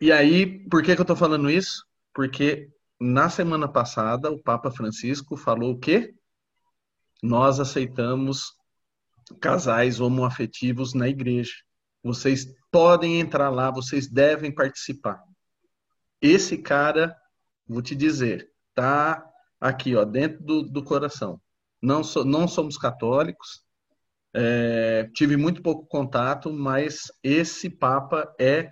E 0.00 0.10
aí, 0.10 0.66
por 0.68 0.82
que, 0.82 0.94
que 0.94 1.00
eu 1.00 1.06
tô 1.06 1.16
falando 1.16 1.50
isso? 1.50 1.86
Porque 2.14 2.68
na 3.00 3.28
semana 3.28 3.68
passada 3.68 4.30
o 4.30 4.42
Papa 4.42 4.70
Francisco 4.70 5.36
falou 5.36 5.72
o 5.72 5.78
quê? 5.78 6.14
Nós 7.22 7.60
aceitamos 7.60 8.54
casais 9.40 10.00
homoafetivos 10.00 10.94
na 10.94 11.08
igreja. 11.08 11.52
Vocês 12.02 12.46
podem 12.70 13.20
entrar 13.20 13.50
lá, 13.50 13.70
vocês 13.70 14.08
devem 14.08 14.52
participar. 14.52 15.22
Esse 16.20 16.58
cara, 16.58 17.16
vou 17.66 17.82
te 17.82 17.94
dizer, 17.94 18.50
tá 18.74 19.24
aqui, 19.60 19.94
ó, 19.94 20.04
dentro 20.04 20.42
do, 20.42 20.62
do 20.62 20.82
coração. 20.82 21.40
Não, 21.80 22.02
so, 22.02 22.24
não 22.24 22.46
somos 22.46 22.76
católicos, 22.76 23.64
é, 24.34 25.10
tive 25.14 25.36
muito 25.36 25.62
pouco 25.62 25.86
contato, 25.86 26.52
mas 26.52 27.12
esse 27.22 27.68
Papa 27.68 28.34
é 28.40 28.70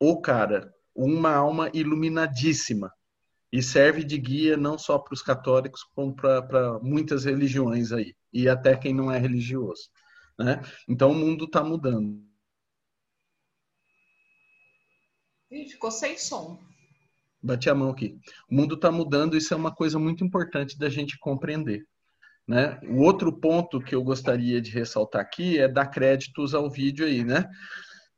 o 0.00 0.20
cara, 0.20 0.72
uma 0.94 1.30
alma 1.32 1.70
iluminadíssima 1.72 2.90
e 3.52 3.62
serve 3.62 4.02
de 4.02 4.18
guia 4.18 4.56
não 4.56 4.76
só 4.76 4.98
para 4.98 5.14
os 5.14 5.22
católicos, 5.22 5.82
como 5.94 6.14
para 6.14 6.78
muitas 6.80 7.24
religiões 7.24 7.92
aí, 7.92 8.14
e 8.32 8.48
até 8.48 8.76
quem 8.76 8.92
não 8.92 9.10
é 9.10 9.18
religioso. 9.18 9.88
Né? 10.38 10.60
Então 10.88 11.12
o 11.12 11.14
mundo 11.14 11.44
está 11.44 11.62
mudando. 11.62 12.25
Ih, 15.56 15.68
ficou 15.68 15.90
sem 15.90 16.18
som. 16.18 16.58
Bati 17.42 17.70
a 17.70 17.74
mão 17.74 17.90
aqui. 17.90 18.18
O 18.50 18.54
mundo 18.54 18.74
está 18.74 18.90
mudando, 18.92 19.36
isso 19.36 19.54
é 19.54 19.56
uma 19.56 19.74
coisa 19.74 19.98
muito 19.98 20.22
importante 20.22 20.78
da 20.78 20.90
gente 20.90 21.18
compreender. 21.18 21.86
Né? 22.46 22.78
O 22.84 23.00
outro 23.00 23.32
ponto 23.32 23.80
que 23.80 23.94
eu 23.94 24.04
gostaria 24.04 24.60
de 24.60 24.70
ressaltar 24.70 25.22
aqui 25.22 25.58
é 25.58 25.66
dar 25.66 25.86
créditos 25.86 26.54
ao 26.54 26.70
vídeo 26.70 27.06
aí, 27.06 27.24
né? 27.24 27.48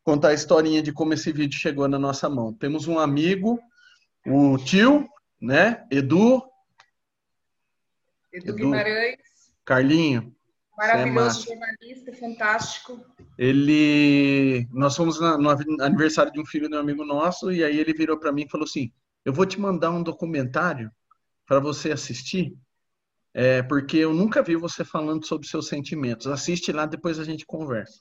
Contar 0.02 0.28
a 0.28 0.34
historinha 0.34 0.82
de 0.82 0.92
como 0.92 1.14
esse 1.14 1.30
vídeo 1.32 1.58
chegou 1.58 1.86
na 1.86 1.98
nossa 1.98 2.28
mão. 2.28 2.52
Temos 2.52 2.88
um 2.88 2.98
amigo, 2.98 3.58
o 4.26 4.58
tio, 4.58 5.08
né? 5.40 5.86
Edu. 5.90 6.42
Edu, 8.32 8.48
Edu 8.48 8.54
Guimarães. 8.54 9.16
Carlinho. 9.64 10.34
Maravilhoso 10.78 11.42
é 11.42 11.56
jornalista, 11.56 12.12
fantástico. 12.14 13.04
Ele, 13.36 14.66
nós 14.72 14.96
fomos 14.96 15.20
no 15.20 15.50
aniversário 15.82 16.32
de 16.32 16.40
um 16.40 16.46
filho 16.46 16.68
de 16.68 16.76
um 16.76 16.78
amigo 16.78 17.04
nosso 17.04 17.50
e 17.50 17.64
aí 17.64 17.78
ele 17.78 17.92
virou 17.92 18.18
para 18.18 18.32
mim 18.32 18.44
e 18.44 18.48
falou 18.48 18.64
assim: 18.64 18.92
"Eu 19.24 19.32
vou 19.32 19.44
te 19.44 19.60
mandar 19.60 19.90
um 19.90 20.02
documentário 20.02 20.90
para 21.44 21.58
você 21.58 21.90
assistir, 21.90 22.56
é, 23.34 23.62
porque 23.62 23.96
eu 23.96 24.14
nunca 24.14 24.42
vi 24.42 24.54
você 24.54 24.84
falando 24.84 25.26
sobre 25.26 25.48
seus 25.48 25.66
sentimentos. 25.66 26.28
Assiste 26.28 26.70
lá, 26.72 26.86
depois 26.86 27.18
a 27.18 27.24
gente 27.24 27.44
conversa." 27.44 28.00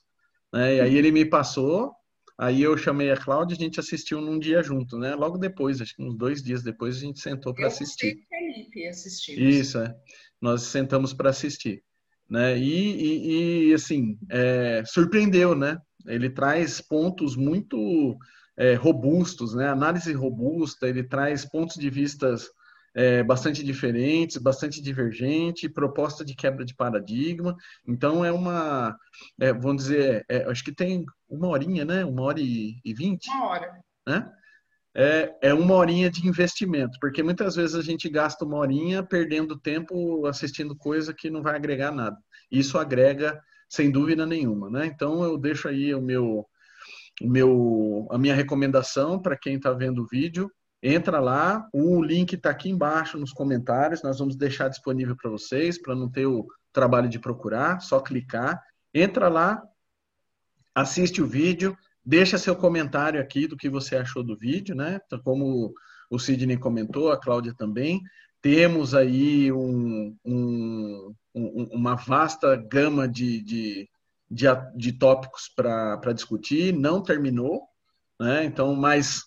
Né? 0.52 0.76
E 0.76 0.80
aí 0.80 0.96
ele 0.96 1.10
me 1.10 1.24
passou 1.24 1.92
Aí 2.38 2.62
eu 2.62 2.78
chamei 2.78 3.10
a 3.10 3.16
Cláudia 3.16 3.54
e 3.54 3.58
a 3.58 3.60
gente 3.60 3.80
assistiu 3.80 4.20
num 4.20 4.38
dia 4.38 4.62
junto, 4.62 4.96
né? 4.96 5.12
Logo 5.16 5.36
depois, 5.36 5.80
acho 5.80 5.96
que 5.96 6.02
uns 6.04 6.16
dois 6.16 6.40
dias 6.40 6.62
depois, 6.62 6.96
a 6.96 7.00
gente 7.00 7.18
sentou 7.18 7.52
para 7.52 7.66
assistir. 7.66 8.16
Eu 8.16 8.38
Felipe 8.38 8.86
assistimos. 8.86 9.40
Isso, 9.42 9.78
é. 9.78 9.92
Nós 10.40 10.62
sentamos 10.62 11.12
para 11.12 11.30
assistir. 11.30 11.82
Né? 12.28 12.58
E, 12.58 12.94
e, 12.94 13.68
e 13.70 13.74
assim, 13.74 14.18
é, 14.30 14.82
surpreendeu, 14.84 15.54
né? 15.54 15.78
Ele 16.06 16.28
traz 16.28 16.80
pontos 16.80 17.36
muito 17.36 18.16
é, 18.56 18.74
robustos, 18.74 19.54
né? 19.54 19.68
Análise 19.68 20.12
robusta, 20.12 20.88
ele 20.88 21.02
traz 21.02 21.44
pontos 21.44 21.76
de 21.76 21.88
vistas 21.88 22.48
é, 22.94 23.22
bastante 23.22 23.64
diferentes, 23.64 24.36
bastante 24.36 24.82
divergente, 24.82 25.68
proposta 25.68 26.24
de 26.24 26.34
quebra 26.34 26.64
de 26.64 26.74
paradigma. 26.74 27.56
Então 27.86 28.24
é 28.24 28.32
uma, 28.32 28.96
é, 29.40 29.52
vamos 29.52 29.84
dizer, 29.84 30.24
é, 30.28 30.44
acho 30.44 30.64
que 30.64 30.72
tem 30.72 31.04
uma 31.28 31.48
horinha, 31.48 31.84
né? 31.84 32.04
Uma 32.04 32.22
hora 32.22 32.40
e 32.40 32.94
vinte. 32.94 33.28
Uma 33.30 33.46
hora. 33.46 33.80
Né? 34.06 34.32
É, 34.94 35.34
é 35.42 35.54
uma 35.54 35.74
horinha 35.74 36.10
de 36.10 36.26
investimento, 36.26 36.98
porque 37.00 37.22
muitas 37.22 37.54
vezes 37.54 37.76
a 37.76 37.82
gente 37.82 38.08
gasta 38.08 38.44
uma 38.44 38.56
horinha 38.56 39.02
perdendo 39.02 39.58
tempo 39.58 40.26
assistindo 40.26 40.74
coisa 40.74 41.14
que 41.14 41.30
não 41.30 41.42
vai 41.42 41.54
agregar 41.54 41.92
nada. 41.92 42.16
Isso 42.50 42.78
agrega 42.78 43.40
sem 43.68 43.90
dúvida 43.90 44.26
nenhuma, 44.26 44.70
né? 44.70 44.86
Então 44.86 45.22
eu 45.22 45.36
deixo 45.36 45.68
aí 45.68 45.94
o 45.94 46.00
meu, 46.00 46.46
o 47.20 47.28
meu 47.28 48.08
a 48.10 48.18
minha 48.18 48.34
recomendação 48.34 49.20
para 49.20 49.36
quem 49.36 49.56
está 49.56 49.72
vendo 49.72 50.02
o 50.02 50.06
vídeo 50.06 50.50
entra 50.82 51.18
lá, 51.18 51.68
o 51.72 52.02
link 52.02 52.34
está 52.34 52.50
aqui 52.50 52.70
embaixo 52.70 53.18
nos 53.18 53.32
comentários, 53.32 54.02
nós 54.02 54.18
vamos 54.18 54.36
deixar 54.36 54.68
disponível 54.68 55.16
para 55.16 55.30
vocês, 55.30 55.80
para 55.80 55.94
não 55.94 56.10
ter 56.10 56.26
o 56.26 56.46
trabalho 56.72 57.08
de 57.08 57.18
procurar, 57.18 57.80
só 57.80 58.00
clicar. 58.00 58.62
Entra 58.94 59.28
lá, 59.28 59.60
assiste 60.74 61.20
o 61.20 61.26
vídeo, 61.26 61.76
deixa 62.08 62.38
seu 62.38 62.56
comentário 62.56 63.20
aqui 63.20 63.46
do 63.46 63.54
que 63.54 63.68
você 63.68 63.94
achou 63.94 64.22
do 64.22 64.34
vídeo, 64.34 64.74
né? 64.74 64.98
Então, 65.04 65.18
como 65.18 65.74
o 66.08 66.18
Sidney 66.18 66.56
comentou, 66.56 67.12
a 67.12 67.20
Cláudia 67.20 67.52
também. 67.52 68.00
Temos 68.40 68.94
aí 68.94 69.52
um, 69.52 70.16
um, 70.24 71.14
um, 71.34 71.64
uma 71.70 71.96
vasta 71.96 72.56
gama 72.56 73.06
de, 73.06 73.42
de, 73.42 73.90
de, 74.30 74.46
de 74.74 74.92
tópicos 74.92 75.52
para 75.54 76.14
discutir, 76.14 76.72
não 76.72 77.02
terminou, 77.02 77.60
né? 78.18 78.42
Então, 78.42 78.74
mas 78.74 79.24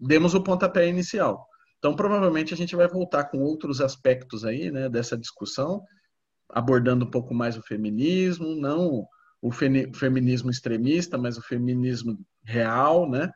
demos 0.00 0.32
o 0.32 0.42
pontapé 0.42 0.88
inicial. 0.88 1.46
Então, 1.78 1.94
provavelmente 1.94 2.54
a 2.54 2.56
gente 2.56 2.74
vai 2.74 2.88
voltar 2.88 3.24
com 3.24 3.40
outros 3.42 3.78
aspectos 3.82 4.42
aí, 4.42 4.70
né, 4.70 4.88
dessa 4.88 5.18
discussão, 5.18 5.82
abordando 6.48 7.04
um 7.04 7.10
pouco 7.10 7.34
mais 7.34 7.58
o 7.58 7.62
feminismo, 7.62 8.54
não 8.54 9.06
o 9.42 9.50
feminismo 9.50 10.50
extremista, 10.50 11.18
mas 11.18 11.36
o 11.36 11.42
feminismo 11.42 12.16
real, 12.44 13.10
né, 13.10 13.28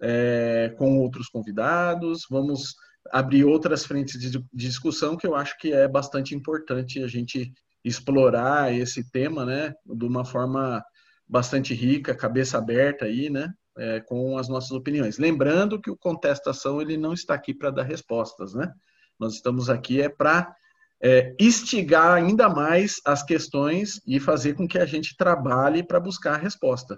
é, 0.00 0.72
com 0.78 0.98
outros 0.98 1.28
convidados. 1.28 2.24
Vamos 2.30 2.76
abrir 3.10 3.44
outras 3.44 3.84
frentes 3.84 4.20
de 4.20 4.44
discussão 4.52 5.16
que 5.16 5.26
eu 5.26 5.34
acho 5.34 5.58
que 5.58 5.72
é 5.72 5.88
bastante 5.88 6.34
importante 6.34 7.02
a 7.02 7.08
gente 7.08 7.52
explorar 7.84 8.72
esse 8.72 9.10
tema, 9.10 9.44
né, 9.44 9.74
de 9.84 10.04
uma 10.04 10.24
forma 10.24 10.82
bastante 11.26 11.74
rica, 11.74 12.14
cabeça 12.14 12.56
aberta 12.56 13.06
aí, 13.06 13.28
né, 13.28 13.52
é, 13.76 14.00
com 14.00 14.38
as 14.38 14.48
nossas 14.48 14.70
opiniões. 14.70 15.18
Lembrando 15.18 15.80
que 15.80 15.90
o 15.90 15.96
contestação 15.96 16.80
ele 16.80 16.96
não 16.96 17.12
está 17.12 17.34
aqui 17.34 17.52
para 17.52 17.70
dar 17.70 17.82
respostas, 17.82 18.54
né? 18.54 18.72
Nós 19.18 19.34
estamos 19.34 19.68
aqui 19.68 20.00
é 20.00 20.08
para 20.08 20.54
é, 21.00 21.34
instigar 21.38 22.12
ainda 22.14 22.48
mais 22.48 23.00
as 23.04 23.22
questões 23.22 24.00
e 24.06 24.18
fazer 24.18 24.54
com 24.54 24.66
que 24.66 24.78
a 24.78 24.86
gente 24.86 25.16
trabalhe 25.16 25.82
para 25.82 26.00
buscar 26.00 26.34
a 26.34 26.38
resposta. 26.38 26.96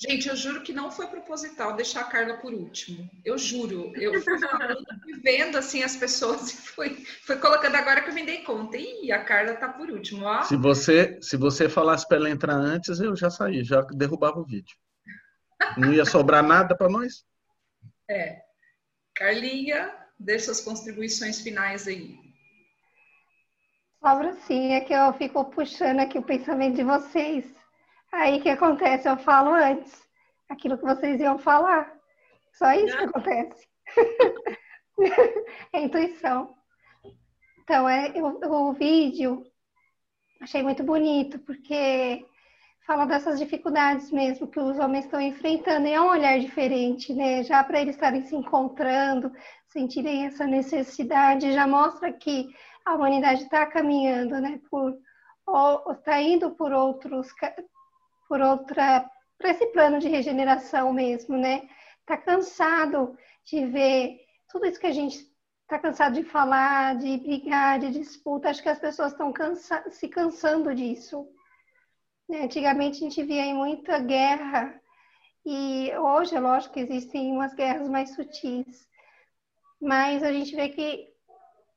Gente, 0.00 0.28
eu 0.28 0.36
juro 0.36 0.62
que 0.62 0.72
não 0.72 0.92
foi 0.92 1.08
proposital 1.08 1.74
deixar 1.74 2.02
a 2.02 2.04
Carla 2.04 2.36
por 2.36 2.54
último. 2.54 3.10
Eu 3.24 3.36
juro. 3.36 3.92
Eu 3.96 4.22
fui 4.22 4.38
vendo 5.24 5.58
assim 5.58 5.82
as 5.82 5.96
pessoas 5.96 6.52
e 6.52 6.56
fui, 6.56 7.04
fui 7.24 7.36
colocando 7.36 7.74
agora 7.74 8.00
que 8.02 8.10
eu 8.10 8.14
me 8.14 8.24
dei 8.24 8.44
conta. 8.44 8.76
Ih, 8.76 9.10
a 9.10 9.24
Carla 9.24 9.54
tá 9.54 9.68
por 9.68 9.90
último. 9.90 10.24
Ó. 10.24 10.42
Se 10.42 10.56
você 10.56 11.18
se 11.20 11.36
você 11.36 11.68
falasse 11.68 12.06
para 12.06 12.18
ela 12.18 12.30
entrar 12.30 12.54
antes, 12.54 13.00
eu 13.00 13.16
já 13.16 13.28
saí, 13.28 13.64
já 13.64 13.80
derrubava 13.80 14.38
o 14.38 14.46
vídeo. 14.46 14.76
Não 15.76 15.92
ia 15.92 16.04
sobrar 16.04 16.44
nada 16.44 16.76
para 16.76 16.88
nós? 16.88 17.24
É. 18.08 18.40
Carlinha, 19.16 19.92
deixa 20.16 20.44
suas 20.44 20.60
contribuições 20.60 21.40
finais 21.40 21.88
aí. 21.88 22.27
Sobra 24.00 24.32
sim, 24.32 24.74
é 24.74 24.80
que 24.80 24.92
eu 24.92 25.12
fico 25.14 25.44
puxando 25.46 25.98
aqui 25.98 26.18
o 26.18 26.22
pensamento 26.22 26.76
de 26.76 26.84
vocês. 26.84 27.44
Aí 28.12 28.38
o 28.38 28.42
que 28.42 28.48
acontece? 28.48 29.08
Eu 29.08 29.16
falo 29.16 29.50
antes 29.50 30.06
aquilo 30.48 30.78
que 30.78 30.84
vocês 30.84 31.20
iam 31.20 31.36
falar. 31.36 31.92
Só 32.52 32.72
isso 32.72 32.96
que 32.96 33.04
acontece. 33.04 33.66
é 35.72 35.80
intuição. 35.80 36.54
Então, 37.58 37.88
é, 37.88 38.12
eu, 38.14 38.40
o 38.40 38.72
vídeo 38.72 39.44
achei 40.40 40.62
muito 40.62 40.84
bonito, 40.84 41.38
porque 41.40 42.24
fala 42.86 43.04
dessas 43.04 43.38
dificuldades 43.38 44.12
mesmo 44.12 44.46
que 44.46 44.60
os 44.60 44.78
homens 44.78 45.04
estão 45.04 45.20
enfrentando 45.20 45.88
e 45.88 45.92
é 45.92 46.00
um 46.00 46.08
olhar 46.08 46.38
diferente, 46.38 47.12
né? 47.12 47.42
Já 47.42 47.64
para 47.64 47.80
eles 47.80 47.96
estarem 47.96 48.24
se 48.24 48.34
encontrando, 48.34 49.32
sentirem 49.66 50.24
essa 50.24 50.46
necessidade, 50.46 51.52
já 51.52 51.66
mostra 51.66 52.12
que 52.12 52.48
a 52.88 52.94
humanidade 52.94 53.44
está 53.44 53.66
caminhando, 53.66 54.40
né? 54.40 54.60
Por 54.70 54.98
está 55.92 56.20
indo 56.20 56.50
por 56.50 56.72
outros, 56.72 57.28
por 58.28 58.40
outra, 58.40 59.10
para 59.38 59.50
esse 59.50 59.66
plano 59.68 59.98
de 59.98 60.08
regeneração 60.08 60.92
mesmo, 60.92 61.36
né? 61.36 61.68
Está 62.00 62.16
cansado 62.16 63.16
de 63.44 63.64
ver 63.66 64.18
tudo 64.50 64.66
isso 64.66 64.80
que 64.80 64.86
a 64.86 64.92
gente 64.92 65.16
está 65.62 65.78
cansado 65.78 66.14
de 66.14 66.24
falar, 66.24 66.96
de 66.96 67.16
brigar, 67.18 67.78
de 67.78 67.90
disputa. 67.90 68.50
Acho 68.50 68.62
que 68.62 68.68
as 68.68 68.78
pessoas 68.78 69.12
estão 69.12 69.32
cansa 69.32 69.82
se 69.90 70.08
cansando 70.08 70.74
disso 70.74 71.26
né, 72.28 72.42
antigamente 72.42 72.98
a 72.98 73.08
gente 73.08 73.22
via 73.22 73.54
muita 73.54 73.98
guerra 74.00 74.78
e 75.46 75.90
hoje, 75.96 76.36
é 76.36 76.40
lógico 76.40 76.74
que 76.74 76.80
existem 76.80 77.32
umas 77.32 77.54
guerras 77.54 77.88
mais 77.88 78.14
sutis, 78.14 78.86
mas 79.80 80.22
a 80.22 80.30
gente 80.30 80.54
vê 80.54 80.68
que 80.68 81.08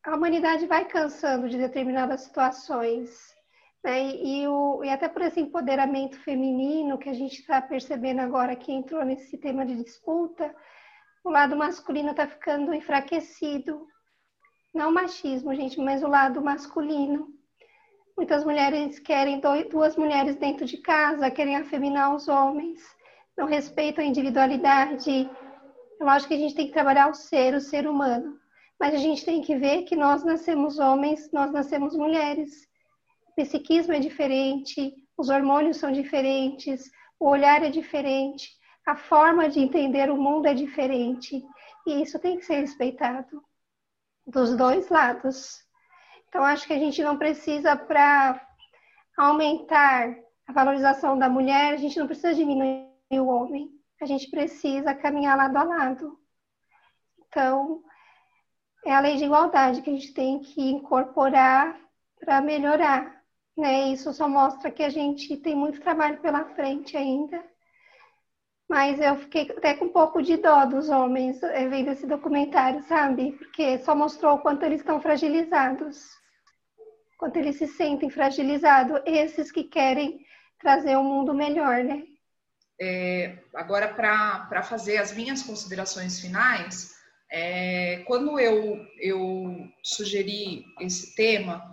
a 0.03 0.15
humanidade 0.15 0.65
vai 0.65 0.85
cansando 0.85 1.47
de 1.47 1.57
determinadas 1.57 2.21
situações. 2.21 3.35
Né? 3.83 4.15
E, 4.15 4.47
o, 4.47 4.83
e 4.83 4.89
até 4.89 5.07
por 5.07 5.21
esse 5.21 5.39
empoderamento 5.39 6.19
feminino 6.19 6.97
que 6.97 7.09
a 7.09 7.13
gente 7.13 7.39
está 7.39 7.61
percebendo 7.61 8.19
agora 8.19 8.55
que 8.55 8.71
entrou 8.71 9.03
nesse 9.05 9.37
tema 9.37 9.65
de 9.65 9.75
disputa, 9.75 10.53
o 11.23 11.29
lado 11.29 11.55
masculino 11.55 12.11
está 12.11 12.27
ficando 12.27 12.73
enfraquecido. 12.73 13.87
Não 14.73 14.89
o 14.89 14.93
machismo, 14.93 15.53
gente, 15.53 15.79
mas 15.79 16.01
o 16.01 16.07
lado 16.07 16.41
masculino. 16.41 17.27
Muitas 18.17 18.43
mulheres 18.43 18.99
querem 18.99 19.41
duas 19.69 19.95
mulheres 19.95 20.35
dentro 20.35 20.65
de 20.65 20.77
casa, 20.77 21.31
querem 21.31 21.55
afeminar 21.55 22.15
os 22.15 22.27
homens, 22.27 22.79
não 23.37 23.45
respeitam 23.45 24.03
a 24.03 24.07
individualidade. 24.07 25.29
É 25.99 26.03
lógico 26.03 26.29
que 26.29 26.35
a 26.35 26.39
gente 26.39 26.55
tem 26.55 26.67
que 26.67 26.73
trabalhar 26.73 27.09
o 27.09 27.13
ser, 27.13 27.53
o 27.53 27.61
ser 27.61 27.87
humano. 27.87 28.40
Mas 28.81 28.95
a 28.95 28.97
gente 28.97 29.23
tem 29.23 29.43
que 29.43 29.55
ver 29.55 29.83
que 29.83 29.95
nós 29.95 30.23
nascemos 30.23 30.79
homens, 30.79 31.31
nós 31.31 31.51
nascemos 31.51 31.95
mulheres. 31.95 32.67
O 33.27 33.35
psiquismo 33.35 33.93
é 33.93 33.99
diferente, 33.99 34.91
os 35.15 35.29
hormônios 35.29 35.77
são 35.77 35.91
diferentes, 35.91 36.89
o 37.19 37.27
olhar 37.29 37.61
é 37.61 37.69
diferente, 37.69 38.49
a 38.87 38.95
forma 38.95 39.47
de 39.47 39.59
entender 39.59 40.09
o 40.09 40.17
mundo 40.17 40.47
é 40.47 40.55
diferente. 40.55 41.45
E 41.85 42.01
isso 42.01 42.17
tem 42.17 42.39
que 42.39 42.45
ser 42.45 42.55
respeitado 42.55 43.43
dos 44.25 44.57
dois 44.57 44.89
lados. 44.89 45.59
Então, 46.27 46.43
acho 46.43 46.65
que 46.65 46.73
a 46.73 46.79
gente 46.79 47.03
não 47.03 47.19
precisa, 47.19 47.75
para 47.75 48.43
aumentar 49.15 50.17
a 50.47 50.51
valorização 50.51 51.19
da 51.19 51.29
mulher, 51.29 51.75
a 51.75 51.77
gente 51.77 51.99
não 51.99 52.07
precisa 52.07 52.33
diminuir 52.33 52.89
o 53.11 53.27
homem. 53.27 53.69
A 54.01 54.07
gente 54.07 54.27
precisa 54.31 54.95
caminhar 54.95 55.37
lado 55.37 55.55
a 55.55 55.63
lado. 55.63 56.17
Então, 57.27 57.83
é 58.85 58.93
a 58.93 58.99
lei 58.99 59.17
de 59.17 59.25
igualdade 59.25 59.81
que 59.81 59.89
a 59.89 59.93
gente 59.93 60.13
tem 60.13 60.39
que 60.39 60.61
incorporar 60.61 61.79
para 62.19 62.41
melhorar. 62.41 63.21
Né? 63.57 63.89
Isso 63.89 64.13
só 64.13 64.27
mostra 64.27 64.71
que 64.71 64.83
a 64.83 64.89
gente 64.89 65.37
tem 65.37 65.55
muito 65.55 65.81
trabalho 65.81 66.19
pela 66.19 66.45
frente 66.55 66.95
ainda. 66.97 67.43
Mas 68.69 68.99
eu 68.99 69.17
fiquei 69.17 69.51
até 69.51 69.73
com 69.73 69.85
um 69.85 69.89
pouco 69.89 70.21
de 70.21 70.37
dó 70.37 70.65
dos 70.65 70.89
homens 70.89 71.43
eh, 71.43 71.67
vendo 71.67 71.89
esse 71.89 72.07
documentário, 72.07 72.81
sabe? 72.83 73.33
Porque 73.33 73.79
só 73.79 73.93
mostrou 73.93 74.35
o 74.35 74.39
quanto 74.39 74.63
eles 74.63 74.79
estão 74.79 75.01
fragilizados 75.01 76.21
quanto 77.21 77.37
eles 77.37 77.57
se 77.57 77.67
sentem 77.67 78.09
fragilizados, 78.09 78.99
esses 79.05 79.51
que 79.51 79.63
querem 79.65 80.25
trazer 80.59 80.97
um 80.97 81.03
mundo 81.03 81.35
melhor, 81.35 81.83
né? 81.83 82.01
É, 82.81 83.37
agora, 83.53 83.87
para 83.93 84.63
fazer 84.63 84.97
as 84.97 85.13
minhas 85.13 85.43
considerações 85.43 86.19
finais, 86.19 86.95
é, 87.31 88.03
quando 88.05 88.37
eu, 88.39 88.85
eu 88.99 89.67
sugeri 89.81 90.65
esse 90.79 91.15
tema, 91.15 91.71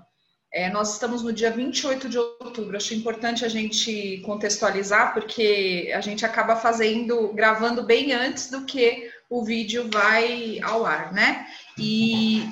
É, 0.50 0.70
nós 0.70 0.94
estamos 0.94 1.22
no 1.22 1.30
dia 1.30 1.50
28 1.50 2.08
de 2.08 2.18
outubro. 2.18 2.74
Acho 2.74 2.94
importante 2.94 3.44
a 3.44 3.48
gente 3.50 4.22
contextualizar, 4.24 5.12
porque 5.12 5.92
a 5.94 6.00
gente 6.00 6.24
acaba 6.24 6.56
fazendo, 6.56 7.34
gravando 7.34 7.82
bem 7.82 8.14
antes 8.14 8.50
do 8.50 8.64
que 8.64 9.10
o 9.28 9.44
vídeo 9.44 9.90
vai 9.92 10.58
ao 10.62 10.86
ar, 10.86 11.12
né? 11.12 11.46
E 11.76 12.42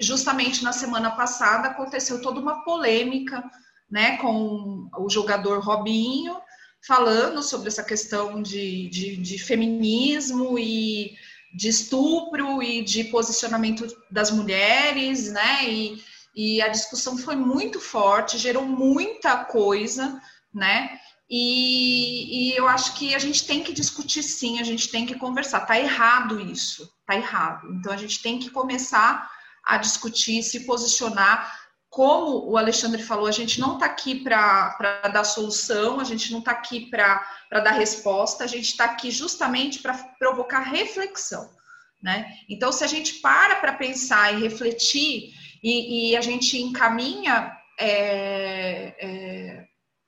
justamente 0.00 0.64
na 0.64 0.72
semana 0.72 1.12
passada 1.12 1.68
aconteceu 1.68 2.20
toda 2.20 2.40
uma 2.40 2.64
polêmica, 2.64 3.44
né, 3.88 4.16
com 4.16 4.88
o 4.98 5.08
jogador 5.08 5.60
Robinho 5.60 6.36
falando 6.86 7.42
sobre 7.42 7.68
essa 7.68 7.84
questão 7.84 8.42
de, 8.42 8.88
de, 8.88 9.16
de 9.16 9.38
feminismo 9.38 10.58
e 10.58 11.12
de 11.52 11.68
estupro 11.68 12.62
e 12.62 12.82
de 12.82 13.04
posicionamento 13.04 13.86
das 14.10 14.30
mulheres, 14.30 15.30
né? 15.32 15.68
E, 15.68 16.02
e 16.34 16.62
a 16.62 16.68
discussão 16.68 17.18
foi 17.18 17.36
muito 17.36 17.80
forte, 17.80 18.38
gerou 18.38 18.64
muita 18.64 19.44
coisa, 19.44 20.20
né? 20.54 20.98
E, 21.28 22.50
e, 22.50 22.56
eu 22.56 22.66
acho 22.66 22.94
que 22.94 23.14
a 23.14 23.18
gente 23.18 23.46
tem 23.46 23.62
que 23.62 23.72
discutir 23.72 24.22
sim, 24.22 24.58
a 24.58 24.64
gente 24.64 24.88
tem 24.88 25.06
que 25.06 25.14
conversar. 25.14 25.60
Tá 25.60 25.78
errado 25.78 26.40
isso, 26.40 26.92
tá 27.06 27.14
errado. 27.14 27.72
Então 27.74 27.92
a 27.92 27.96
gente 27.96 28.20
tem 28.20 28.38
que 28.40 28.50
começar 28.50 29.30
a 29.64 29.76
discutir, 29.76 30.42
se 30.42 30.66
posicionar. 30.66 31.59
Como 31.90 32.48
o 32.48 32.56
Alexandre 32.56 33.02
falou, 33.02 33.26
a 33.26 33.32
gente 33.32 33.60
não 33.60 33.74
está 33.74 33.86
aqui 33.86 34.22
para 34.22 35.08
dar 35.12 35.24
solução, 35.24 35.98
a 35.98 36.04
gente 36.04 36.30
não 36.30 36.38
está 36.38 36.52
aqui 36.52 36.86
para 36.86 37.26
dar 37.50 37.72
resposta, 37.72 38.44
a 38.44 38.46
gente 38.46 38.66
está 38.66 38.84
aqui 38.84 39.10
justamente 39.10 39.80
para 39.80 39.94
provocar 40.16 40.60
reflexão. 40.60 41.50
Né? 42.00 42.32
Então, 42.48 42.70
se 42.70 42.84
a 42.84 42.86
gente 42.86 43.14
para 43.14 43.56
para 43.56 43.72
pensar 43.72 44.32
e 44.32 44.40
refletir 44.40 45.34
e, 45.62 46.12
e 46.12 46.16
a 46.16 46.20
gente 46.20 46.56
encaminha 46.62 47.52
é, 47.78 48.94
é, 48.98 49.64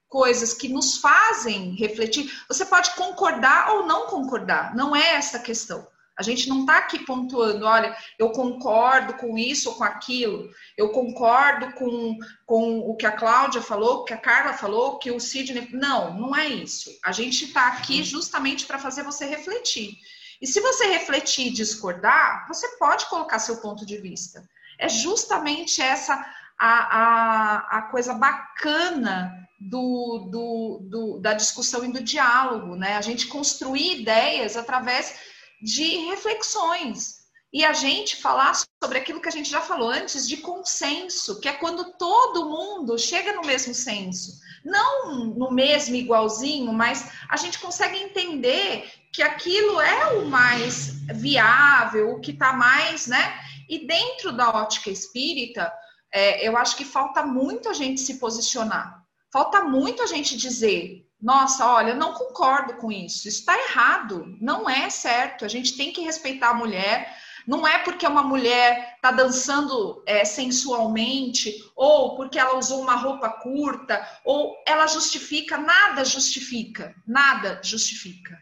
coisas 0.08 0.54
que 0.54 0.68
nos 0.68 0.98
fazem 0.98 1.74
refletir, 1.74 2.30
você 2.46 2.64
pode 2.64 2.94
concordar 2.94 3.70
ou 3.72 3.86
não 3.86 4.06
concordar, 4.06 4.74
não 4.76 4.94
é 4.94 5.16
essa 5.16 5.38
a 5.38 5.42
questão. 5.42 5.84
A 6.18 6.22
gente 6.22 6.48
não 6.48 6.60
está 6.60 6.78
aqui 6.78 6.98
pontuando, 7.06 7.64
olha, 7.64 7.96
eu 8.18 8.30
concordo 8.30 9.14
com 9.14 9.38
isso 9.38 9.70
ou 9.70 9.76
com 9.76 9.84
aquilo, 9.84 10.50
eu 10.76 10.90
concordo 10.90 11.72
com, 11.72 12.18
com 12.44 12.80
o 12.80 12.94
que 12.96 13.06
a 13.06 13.12
Cláudia 13.12 13.62
falou, 13.62 14.04
que 14.04 14.12
a 14.12 14.18
Carla 14.18 14.52
falou, 14.52 14.98
que 14.98 15.10
o 15.10 15.18
Sidney. 15.18 15.68
Não, 15.72 16.14
não 16.14 16.36
é 16.36 16.46
isso. 16.46 16.90
A 17.04 17.12
gente 17.12 17.46
está 17.46 17.68
aqui 17.68 18.04
justamente 18.04 18.66
para 18.66 18.78
fazer 18.78 19.02
você 19.02 19.24
refletir. 19.24 19.96
E 20.40 20.46
se 20.46 20.60
você 20.60 20.86
refletir 20.86 21.46
e 21.46 21.52
discordar, 21.52 22.46
você 22.48 22.68
pode 22.76 23.06
colocar 23.06 23.38
seu 23.38 23.58
ponto 23.58 23.86
de 23.86 23.96
vista. 23.98 24.46
É 24.78 24.88
justamente 24.88 25.80
essa 25.80 26.14
a, 26.58 26.98
a, 26.98 27.78
a 27.78 27.82
coisa 27.82 28.12
bacana 28.14 29.32
do, 29.58 30.28
do, 30.30 30.88
do, 30.90 31.18
da 31.20 31.32
discussão 31.32 31.84
e 31.84 31.92
do 31.92 32.02
diálogo, 32.02 32.76
né? 32.76 32.96
A 32.96 33.00
gente 33.00 33.28
construir 33.28 34.00
ideias 34.00 34.56
através 34.56 35.14
de 35.62 35.96
reflexões. 36.08 37.22
E 37.52 37.64
a 37.64 37.72
gente 37.72 38.16
falar 38.16 38.54
sobre 38.82 38.98
aquilo 38.98 39.20
que 39.20 39.28
a 39.28 39.32
gente 39.32 39.50
já 39.50 39.60
falou 39.60 39.90
antes, 39.90 40.26
de 40.26 40.38
consenso, 40.38 41.38
que 41.38 41.48
é 41.48 41.52
quando 41.52 41.92
todo 41.98 42.48
mundo 42.48 42.98
chega 42.98 43.34
no 43.34 43.42
mesmo 43.42 43.74
senso. 43.74 44.40
Não 44.64 45.26
no 45.26 45.50
mesmo 45.50 45.94
igualzinho, 45.94 46.72
mas 46.72 47.10
a 47.28 47.36
gente 47.36 47.58
consegue 47.58 47.98
entender 47.98 48.90
que 49.12 49.22
aquilo 49.22 49.80
é 49.80 50.06
o 50.14 50.26
mais 50.26 50.94
viável, 51.14 52.12
o 52.12 52.20
que 52.20 52.30
está 52.30 52.54
mais, 52.54 53.06
né? 53.06 53.38
E 53.68 53.86
dentro 53.86 54.32
da 54.32 54.48
ótica 54.48 54.88
espírita, 54.88 55.70
é, 56.10 56.46
eu 56.46 56.56
acho 56.56 56.76
que 56.76 56.84
falta 56.84 57.22
muito 57.22 57.68
a 57.68 57.74
gente 57.74 58.00
se 58.00 58.18
posicionar. 58.18 59.02
Falta 59.30 59.62
muito 59.62 60.02
a 60.02 60.06
gente 60.06 60.36
dizer, 60.36 61.06
nossa, 61.22 61.66
olha, 61.70 61.94
não 61.94 62.14
concordo 62.14 62.74
com 62.78 62.90
isso 62.90 63.28
está 63.28 63.56
errado, 63.56 64.36
não 64.40 64.68
é 64.68 64.90
certo, 64.90 65.44
a 65.44 65.48
gente 65.48 65.76
tem 65.76 65.92
que 65.92 66.00
respeitar 66.02 66.50
a 66.50 66.54
mulher, 66.54 67.16
não 67.46 67.66
é 67.66 67.78
porque 67.78 68.06
uma 68.06 68.22
mulher 68.22 68.94
está 68.96 69.12
dançando 69.12 70.02
é, 70.06 70.24
sensualmente, 70.24 71.54
ou 71.76 72.16
porque 72.16 72.38
ela 72.38 72.58
usou 72.58 72.80
uma 72.80 72.96
roupa 72.96 73.28
curta, 73.28 74.04
ou 74.24 74.54
ela 74.66 74.86
justifica, 74.86 75.58
nada 75.58 76.04
justifica, 76.04 76.94
nada 77.06 77.60
justifica. 77.62 78.36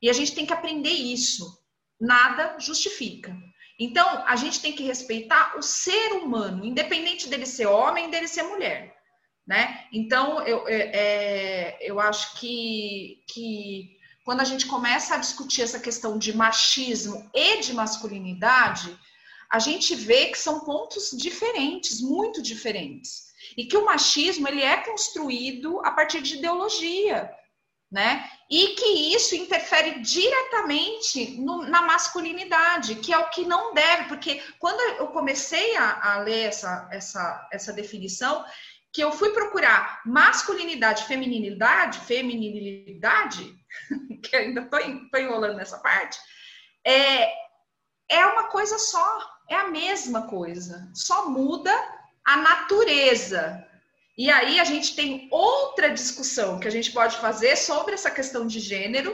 E 0.00 0.10
a 0.10 0.12
gente 0.12 0.34
tem 0.34 0.46
que 0.46 0.52
aprender 0.52 0.90
isso. 0.90 1.44
Nada 2.00 2.56
justifica. 2.58 3.34
Então, 3.78 4.24
a 4.26 4.36
gente 4.36 4.60
tem 4.60 4.72
que 4.72 4.82
respeitar 4.82 5.56
o 5.56 5.62
ser 5.62 6.12
humano, 6.12 6.64
independente 6.64 7.28
dele 7.28 7.46
ser 7.46 7.66
homem, 7.66 8.10
dele 8.10 8.28
ser 8.28 8.42
mulher. 8.42 8.95
Né? 9.46 9.86
Então, 9.92 10.42
eu, 10.42 10.66
é, 10.66 10.90
é, 10.92 11.78
eu 11.80 12.00
acho 12.00 12.40
que, 12.40 13.22
que 13.28 13.96
quando 14.24 14.40
a 14.40 14.44
gente 14.44 14.66
começa 14.66 15.14
a 15.14 15.18
discutir 15.18 15.62
essa 15.62 15.78
questão 15.78 16.18
de 16.18 16.36
machismo 16.36 17.30
e 17.32 17.60
de 17.60 17.72
masculinidade, 17.72 18.98
a 19.48 19.60
gente 19.60 19.94
vê 19.94 20.26
que 20.26 20.38
são 20.38 20.60
pontos 20.60 21.10
diferentes, 21.12 22.00
muito 22.00 22.42
diferentes. 22.42 23.26
E 23.56 23.66
que 23.66 23.76
o 23.76 23.84
machismo 23.84 24.48
ele 24.48 24.62
é 24.62 24.78
construído 24.78 25.80
a 25.84 25.92
partir 25.92 26.20
de 26.20 26.38
ideologia, 26.38 27.30
né? 27.90 28.28
E 28.50 28.68
que 28.74 29.14
isso 29.14 29.36
interfere 29.36 30.00
diretamente 30.00 31.40
no, 31.40 31.62
na 31.62 31.82
masculinidade, 31.82 32.96
que 32.96 33.12
é 33.12 33.18
o 33.18 33.30
que 33.30 33.44
não 33.44 33.72
deve, 33.72 34.04
porque 34.08 34.42
quando 34.58 34.80
eu 34.98 35.06
comecei 35.08 35.76
a, 35.76 36.14
a 36.14 36.18
ler 36.18 36.46
essa, 36.46 36.88
essa, 36.90 37.48
essa 37.52 37.72
definição, 37.72 38.44
que 38.96 39.02
eu 39.02 39.12
fui 39.12 39.28
procurar 39.28 40.00
masculinidade, 40.06 41.04
feminilidade, 41.04 41.98
feminilidade, 42.06 43.54
que 44.24 44.34
ainda 44.34 44.62
estou 44.62 45.20
enrolando 45.20 45.58
nessa 45.58 45.76
parte, 45.80 46.18
é, 46.82 47.30
é 48.08 48.24
uma 48.24 48.44
coisa 48.44 48.78
só, 48.78 49.20
é 49.50 49.54
a 49.54 49.68
mesma 49.68 50.26
coisa, 50.26 50.90
só 50.94 51.28
muda 51.28 51.70
a 52.24 52.38
natureza, 52.38 53.62
e 54.16 54.30
aí 54.30 54.58
a 54.58 54.64
gente 54.64 54.96
tem 54.96 55.28
outra 55.30 55.90
discussão 55.90 56.58
que 56.58 56.66
a 56.66 56.70
gente 56.70 56.90
pode 56.90 57.18
fazer 57.18 57.54
sobre 57.54 57.92
essa 57.92 58.10
questão 58.10 58.46
de 58.46 58.58
gênero, 58.58 59.12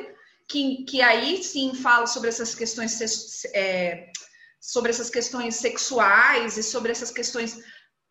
que, 0.48 0.84
que 0.84 1.02
aí 1.02 1.42
sim 1.42 1.74
fala 1.74 2.06
sobre 2.06 2.28
essas 2.28 2.54
questões 2.54 3.44
é, 3.52 4.12
sobre 4.60 4.90
essas 4.90 5.10
questões 5.10 5.56
sexuais 5.56 6.56
e 6.56 6.62
sobre 6.62 6.92
essas 6.92 7.10
questões 7.10 7.58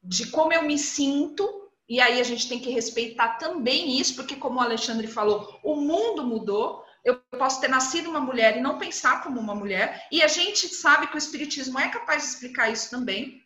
de 0.03 0.27
como 0.27 0.51
eu 0.51 0.63
me 0.63 0.77
sinto. 0.77 1.60
E 1.91 1.99
aí 1.99 2.21
a 2.21 2.23
gente 2.23 2.47
tem 2.47 2.57
que 2.57 2.69
respeitar 2.69 3.37
também 3.37 3.99
isso, 3.99 4.15
porque 4.15 4.37
como 4.37 4.59
o 4.59 4.61
Alexandre 4.61 5.07
falou, 5.07 5.59
o 5.61 5.75
mundo 5.75 6.23
mudou. 6.25 6.85
Eu 7.03 7.19
posso 7.37 7.59
ter 7.59 7.67
nascido 7.67 8.09
uma 8.09 8.21
mulher 8.21 8.55
e 8.55 8.61
não 8.61 8.77
pensar 8.77 9.23
como 9.23 9.39
uma 9.39 9.55
mulher, 9.55 10.07
e 10.11 10.21
a 10.21 10.27
gente 10.27 10.69
sabe 10.69 11.07
que 11.07 11.15
o 11.15 11.17
espiritismo 11.17 11.79
é 11.79 11.89
capaz 11.89 12.21
de 12.21 12.29
explicar 12.29 12.71
isso 12.71 12.89
também 12.89 13.41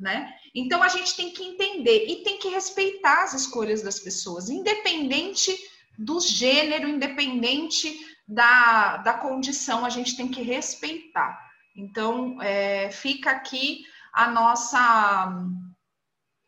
né? 0.00 0.32
Então 0.54 0.82
a 0.82 0.88
gente 0.88 1.14
tem 1.14 1.30
que 1.30 1.44
entender 1.44 2.06
e 2.08 2.22
tem 2.24 2.38
que 2.38 2.48
respeitar 2.48 3.22
as 3.22 3.34
escolhas 3.34 3.82
das 3.82 4.00
pessoas, 4.00 4.48
independente 4.48 5.54
do 5.98 6.18
gênero, 6.20 6.88
independente 6.88 7.94
da, 8.26 8.96
da 8.96 9.12
condição, 9.12 9.84
a 9.84 9.90
gente 9.90 10.16
tem 10.16 10.28
que 10.28 10.40
respeitar. 10.40 11.38
Então 11.76 12.40
é, 12.40 12.90
fica 12.90 13.30
aqui 13.30 13.84
a 14.14 14.30
nossa 14.30 15.28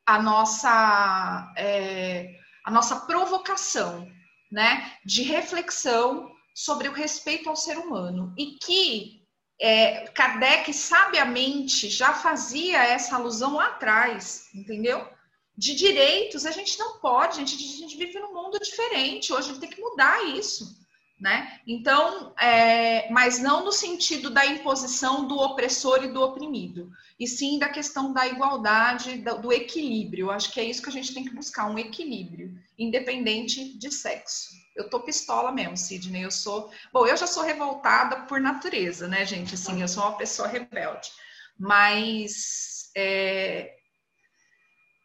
a 0.06 0.20
nossa 0.20 1.52
é, 1.56 2.38
a 2.64 2.70
nossa 2.70 3.00
provocação, 3.00 4.08
né, 4.50 4.96
de 5.04 5.22
reflexão 5.22 6.30
sobre 6.54 6.88
o 6.88 6.92
respeito 6.92 7.48
ao 7.48 7.56
ser 7.56 7.78
humano. 7.78 8.32
E 8.38 8.58
que 8.58 9.22
é, 9.60 10.06
Kardec 10.08 10.72
sabiamente 10.72 11.88
já 11.88 12.12
fazia 12.12 12.84
essa 12.84 13.16
alusão 13.16 13.56
lá 13.56 13.68
atrás, 13.68 14.48
entendeu? 14.54 15.08
De 15.56 15.74
direitos, 15.74 16.46
a 16.46 16.50
gente 16.50 16.78
não 16.78 16.98
pode, 16.98 17.40
a 17.40 17.44
gente, 17.44 17.54
a 17.54 17.78
gente 17.78 17.96
vive 17.96 18.18
num 18.18 18.34
mundo 18.34 18.58
diferente, 18.58 19.32
hoje 19.32 19.50
a 19.50 19.52
gente 19.52 19.60
tem 19.60 19.70
que 19.70 19.80
mudar 19.80 20.24
isso, 20.24 20.81
né? 21.22 21.60
Então, 21.64 22.34
é, 22.36 23.08
mas 23.12 23.38
não 23.38 23.64
no 23.64 23.70
sentido 23.70 24.28
da 24.28 24.44
imposição 24.44 25.24
do 25.24 25.38
opressor 25.38 26.02
e 26.02 26.08
do 26.08 26.20
oprimido, 26.20 26.90
e 27.18 27.28
sim 27.28 27.60
da 27.60 27.68
questão 27.68 28.12
da 28.12 28.26
igualdade, 28.26 29.18
do, 29.18 29.52
equilíbrio. 29.52 30.26
Eu 30.26 30.30
acho 30.32 30.50
que 30.50 30.58
é 30.58 30.64
isso 30.64 30.82
que 30.82 30.88
a 30.88 30.92
gente 30.92 31.14
tem 31.14 31.24
que 31.24 31.32
buscar, 31.32 31.70
um 31.70 31.78
equilíbrio, 31.78 32.58
independente 32.76 33.78
de 33.78 33.92
sexo. 33.92 34.48
Eu 34.74 34.90
tô 34.90 34.98
pistola 34.98 35.52
mesmo, 35.52 35.76
Sidney. 35.76 36.24
Eu 36.24 36.30
sou. 36.32 36.72
Bom, 36.92 37.06
eu 37.06 37.16
já 37.16 37.28
sou 37.28 37.44
revoltada 37.44 38.22
por 38.22 38.40
natureza, 38.40 39.06
né, 39.06 39.24
gente? 39.24 39.54
Assim, 39.54 39.80
eu 39.80 39.86
sou 39.86 40.02
uma 40.02 40.16
pessoa 40.16 40.48
rebelde. 40.48 41.08
Mas 41.56 42.90
é... 42.96 43.76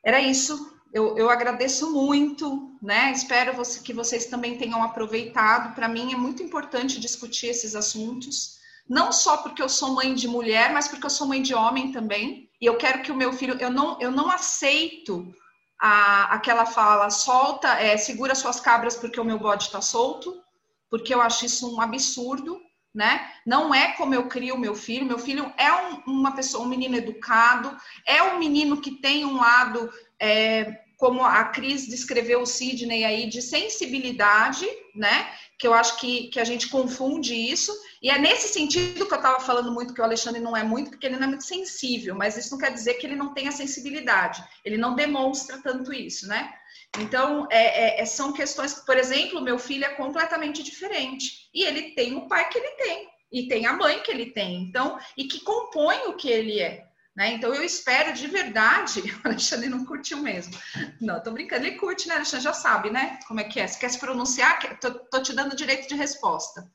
era 0.03 0.19
isso. 0.19 0.76
Eu, 0.93 1.17
eu 1.17 1.29
agradeço 1.29 1.91
muito, 1.91 2.75
né? 2.81 3.11
Espero 3.11 3.53
você, 3.53 3.81
que 3.81 3.93
vocês 3.93 4.25
também 4.25 4.57
tenham 4.57 4.81
aproveitado. 4.81 5.75
Para 5.75 5.87
mim 5.87 6.13
é 6.13 6.17
muito 6.17 6.41
importante 6.41 6.99
discutir 6.99 7.47
esses 7.47 7.75
assuntos. 7.75 8.57
Não 8.87 9.11
só 9.11 9.37
porque 9.37 9.61
eu 9.61 9.67
sou 9.69 9.93
mãe 9.93 10.13
de 10.13 10.27
mulher, 10.27 10.71
mas 10.71 10.87
porque 10.87 11.05
eu 11.05 11.09
sou 11.09 11.27
mãe 11.27 11.41
de 11.41 11.53
homem 11.53 11.91
também. 11.91 12.49
E 12.59 12.65
eu 12.65 12.77
quero 12.77 13.01
que 13.01 13.11
o 13.11 13.15
meu 13.15 13.33
filho. 13.33 13.57
Eu 13.59 13.69
não, 13.69 13.99
eu 13.99 14.11
não 14.11 14.29
aceito 14.29 15.33
a, 15.79 16.33
aquela 16.33 16.65
fala 16.65 17.09
solta, 17.09 17.67
é, 17.79 17.97
segura 17.97 18.33
suas 18.35 18.59
cabras 18.59 18.95
porque 18.95 19.19
o 19.19 19.25
meu 19.25 19.37
bode 19.37 19.65
está 19.65 19.81
solto, 19.81 20.41
porque 20.89 21.13
eu 21.13 21.21
acho 21.21 21.45
isso 21.45 21.75
um 21.75 21.79
absurdo, 21.79 22.59
né? 22.93 23.29
Não 23.45 23.73
é 23.73 23.93
como 23.93 24.13
eu 24.13 24.27
crio 24.27 24.57
meu 24.57 24.75
filho. 24.75 25.05
Meu 25.05 25.19
filho 25.19 25.51
é 25.57 25.71
um, 25.71 26.03
uma 26.07 26.35
pessoa, 26.35 26.65
um 26.65 26.69
menino 26.69 26.95
educado, 26.95 27.75
é 28.05 28.23
um 28.23 28.39
menino 28.39 28.81
que 28.81 28.91
tem 28.91 29.25
um 29.25 29.37
lado 29.37 29.89
é, 30.19 30.81
como 30.97 31.23
a 31.23 31.43
Cris 31.45 31.87
descreveu 31.87 32.41
o 32.41 32.45
Sidney 32.45 33.05
aí, 33.05 33.29
de 33.29 33.39
sensibilidade, 33.39 34.67
né? 34.95 35.31
Que 35.59 35.67
eu 35.67 35.73
acho 35.73 35.99
que, 35.99 36.27
que 36.29 36.39
a 36.39 36.43
gente 36.43 36.69
confunde 36.69 37.35
isso. 37.35 37.71
E 38.01 38.09
é 38.09 38.17
nesse 38.17 38.47
sentido 38.47 39.05
que 39.05 39.13
eu 39.13 39.17
estava 39.17 39.39
falando 39.39 39.71
muito 39.71 39.93
que 39.93 40.01
o 40.01 40.03
Alexandre 40.03 40.41
não 40.41 40.57
é 40.57 40.63
muito, 40.63 40.89
porque 40.89 41.05
ele 41.05 41.17
não 41.17 41.25
é 41.25 41.27
muito 41.27 41.43
sensível, 41.43 42.15
mas 42.15 42.35
isso 42.35 42.51
não 42.51 42.57
quer 42.57 42.73
dizer 42.73 42.95
que 42.95 43.05
ele 43.05 43.15
não 43.15 43.33
tenha 43.33 43.51
sensibilidade. 43.51 44.43
Ele 44.65 44.77
não 44.77 44.95
demonstra 44.95 45.61
tanto 45.61 45.93
isso, 45.93 46.27
né? 46.27 46.51
Então, 46.99 47.47
é, 47.51 47.99
é, 47.99 48.01
é 48.01 48.05
são 48.05 48.33
questões 48.33 48.73
que, 48.73 48.85
por 48.85 48.97
exemplo, 48.97 49.41
meu 49.41 49.59
filho 49.59 49.85
é 49.85 49.89
completamente 49.89 50.63
diferente. 50.63 51.49
E 51.53 51.63
ele 51.63 51.91
tem 51.91 52.15
o 52.15 52.27
pai 52.27 52.49
que 52.49 52.57
ele 52.57 52.71
tem. 52.71 53.09
E 53.31 53.47
tem 53.47 53.65
a 53.65 53.73
mãe 53.73 54.01
que 54.01 54.11
ele 54.11 54.31
tem. 54.31 54.63
Então, 54.63 54.97
e 55.17 55.25
que 55.25 55.41
compõe 55.41 56.07
o 56.07 56.15
que 56.15 56.29
ele 56.29 56.59
é. 56.59 56.87
Né? 57.17 57.33
Então 57.33 57.51
eu 57.53 57.63
espero 57.63 58.13
de 58.13 58.27
verdade. 58.27 59.01
O 59.25 59.27
Alexandre 59.27 59.67
não 59.67 59.83
curtiu 59.85 60.19
mesmo. 60.19 60.53
Não, 61.01 61.21
tô 61.21 61.31
brincando. 61.31 61.65
Ele 61.65 61.77
curte, 61.77 62.07
né? 62.07 62.13
O 62.13 62.17
Alexandre 62.17 62.43
já 62.43 62.53
sabe, 62.53 62.91
né? 62.91 63.19
Como 63.27 63.39
é 63.39 63.43
que 63.43 63.59
é? 63.59 63.67
Se 63.67 63.79
quer 63.79 63.89
se 63.89 63.99
pronunciar, 63.99 64.79
tô, 64.79 64.91
tô 64.91 65.21
te 65.21 65.33
dando 65.33 65.55
direito 65.55 65.87
de 65.87 65.95
resposta. 65.95 66.71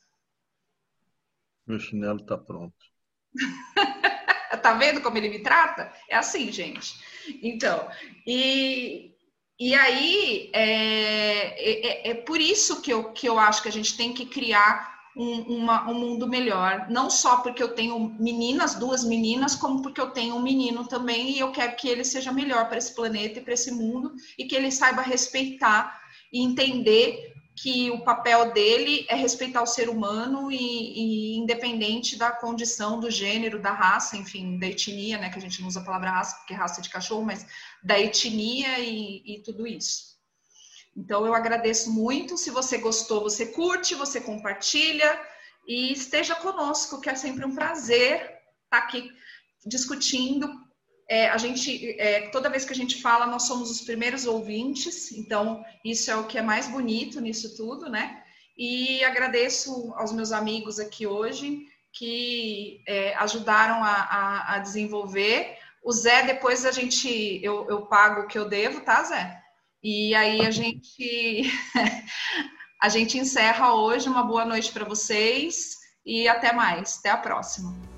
Meu 1.65 1.79
chinelo 1.79 2.27
tá 2.27 2.37
pronto. 2.37 2.75
tá 4.61 4.75
vendo 4.75 5.01
como 5.01 5.17
ele 5.17 5.29
me 5.29 5.39
trata? 5.39 5.93
É 6.09 6.17
assim, 6.17 6.51
gente. 6.51 6.93
Então, 7.41 7.89
e, 8.27 9.12
e 9.65 9.77
aí 9.77 10.51
é, 10.53 10.65
é, 10.65 11.87
é, 11.87 12.11
é 12.11 12.15
por 12.15 12.41
isso 12.41 12.83
que 12.83 12.93
eu, 12.93 13.13
que 13.13 13.29
eu 13.29 13.39
acho 13.39 13.63
que 13.63 13.69
a 13.69 13.73
gente 13.73 13.97
tem 13.97 14.13
que 14.13 14.27
criar 14.27 14.93
um, 15.17 15.41
uma, 15.43 15.89
um 15.89 15.95
mundo 15.95 16.27
melhor, 16.27 16.87
não 16.91 17.09
só 17.09 17.37
porque 17.37 17.63
eu 17.63 17.73
tenho 17.73 18.17
meninas, 18.19 18.75
duas 18.75 19.05
meninas, 19.05 19.55
como 19.55 19.81
porque 19.81 20.01
eu 20.01 20.11
tenho 20.11 20.35
um 20.35 20.43
menino 20.43 20.85
também 20.89 21.31
e 21.31 21.39
eu 21.39 21.53
quero 21.53 21.77
que 21.77 21.89
ele 21.89 22.03
seja 22.03 22.33
melhor 22.33 22.67
para 22.67 22.79
esse 22.79 22.93
planeta 22.93 23.39
e 23.39 23.43
para 23.43 23.55
esse 23.55 23.71
mundo 23.71 24.13
e 24.37 24.47
que 24.47 24.57
ele 24.57 24.73
saiba 24.73 25.01
respeitar 25.01 25.97
e 26.33 26.43
entender 26.43 27.32
que 27.55 27.91
o 27.91 28.03
papel 28.03 28.53
dele 28.53 29.07
é 29.09 29.15
respeitar 29.15 29.63
o 29.63 29.67
ser 29.67 29.89
humano 29.89 30.51
e, 30.51 30.57
e, 30.57 31.37
independente 31.37 32.17
da 32.17 32.31
condição, 32.31 32.99
do 32.99 33.11
gênero, 33.11 33.61
da 33.61 33.73
raça, 33.73 34.17
enfim, 34.17 34.59
da 34.59 34.67
etnia, 34.67 35.19
né, 35.19 35.29
que 35.29 35.39
a 35.39 35.41
gente 35.41 35.61
não 35.61 35.69
usa 35.69 35.81
a 35.81 35.85
palavra 35.85 36.11
raça, 36.11 36.37
porque 36.37 36.55
é 36.55 36.57
raça 36.57 36.81
de 36.81 36.89
cachorro, 36.89 37.25
mas 37.25 37.47
da 37.83 37.99
etnia 38.01 38.79
e, 38.79 39.23
e 39.25 39.43
tudo 39.43 39.67
isso. 39.67 40.13
Então 40.97 41.27
eu 41.27 41.35
agradeço 41.35 41.93
muito. 41.93 42.37
Se 42.37 42.51
você 42.51 42.79
gostou, 42.79 43.23
você 43.23 43.47
curte, 43.47 43.95
você 43.95 44.21
compartilha 44.21 45.21
e 45.67 45.93
esteja 45.93 46.35
conosco, 46.35 47.01
que 47.01 47.11
é 47.11 47.15
sempre 47.15 47.45
um 47.45 47.55
prazer 47.55 48.17
estar 48.65 48.79
aqui 48.79 49.11
discutindo. 49.65 50.62
É, 51.13 51.29
a 51.29 51.37
gente, 51.37 51.95
é, 52.01 52.29
toda 52.29 52.49
vez 52.49 52.65
que 52.65 52.73
a 52.73 52.75
gente 52.75 53.03
fala, 53.03 53.27
nós 53.27 53.43
somos 53.43 53.71
os 53.71 53.83
primeiros 53.83 54.25
ouvintes, 54.25 55.13
então 55.13 55.63
isso 55.85 56.11
é 56.11 56.17
o 56.17 56.27
que 56.27 56.39
é 56.39 56.43
mais 56.43 56.69
bonito 56.69 57.21
nisso 57.21 57.55
tudo, 57.55 57.91
né? 57.91 58.23
E 58.57 59.05
agradeço 59.05 59.93
aos 59.95 60.11
meus 60.11 60.33
amigos 60.33 60.79
aqui 60.79 61.07
hoje 61.07 61.67
que 61.93 62.83
é, 62.89 63.15
ajudaram 63.17 63.85
a, 63.85 63.93
a, 63.93 64.55
a, 64.55 64.59
desenvolver. 64.61 65.59
O 65.85 65.93
Zé, 65.93 66.23
depois 66.23 66.65
a 66.65 66.73
gente, 66.73 67.39
eu, 67.45 67.69
eu 67.69 67.83
pago 67.83 68.23
o 68.23 68.27
que 68.27 68.39
eu 68.39 68.49
devo, 68.49 68.81
tá, 68.81 69.03
Zé? 69.03 69.39
E 69.83 70.15
aí 70.15 70.47
a 70.47 70.51
gente 70.51 71.43
a 72.81 72.89
gente 72.89 73.19
encerra 73.19 73.75
hoje. 73.75 74.09
Uma 74.09 74.23
boa 74.23 74.47
noite 74.47 74.73
para 74.73 74.87
vocês 74.87 75.77
e 76.07 76.27
até 76.27 76.55
mais. 76.55 77.01
Até 77.01 77.11
a 77.11 77.19
próxima. 77.19 77.92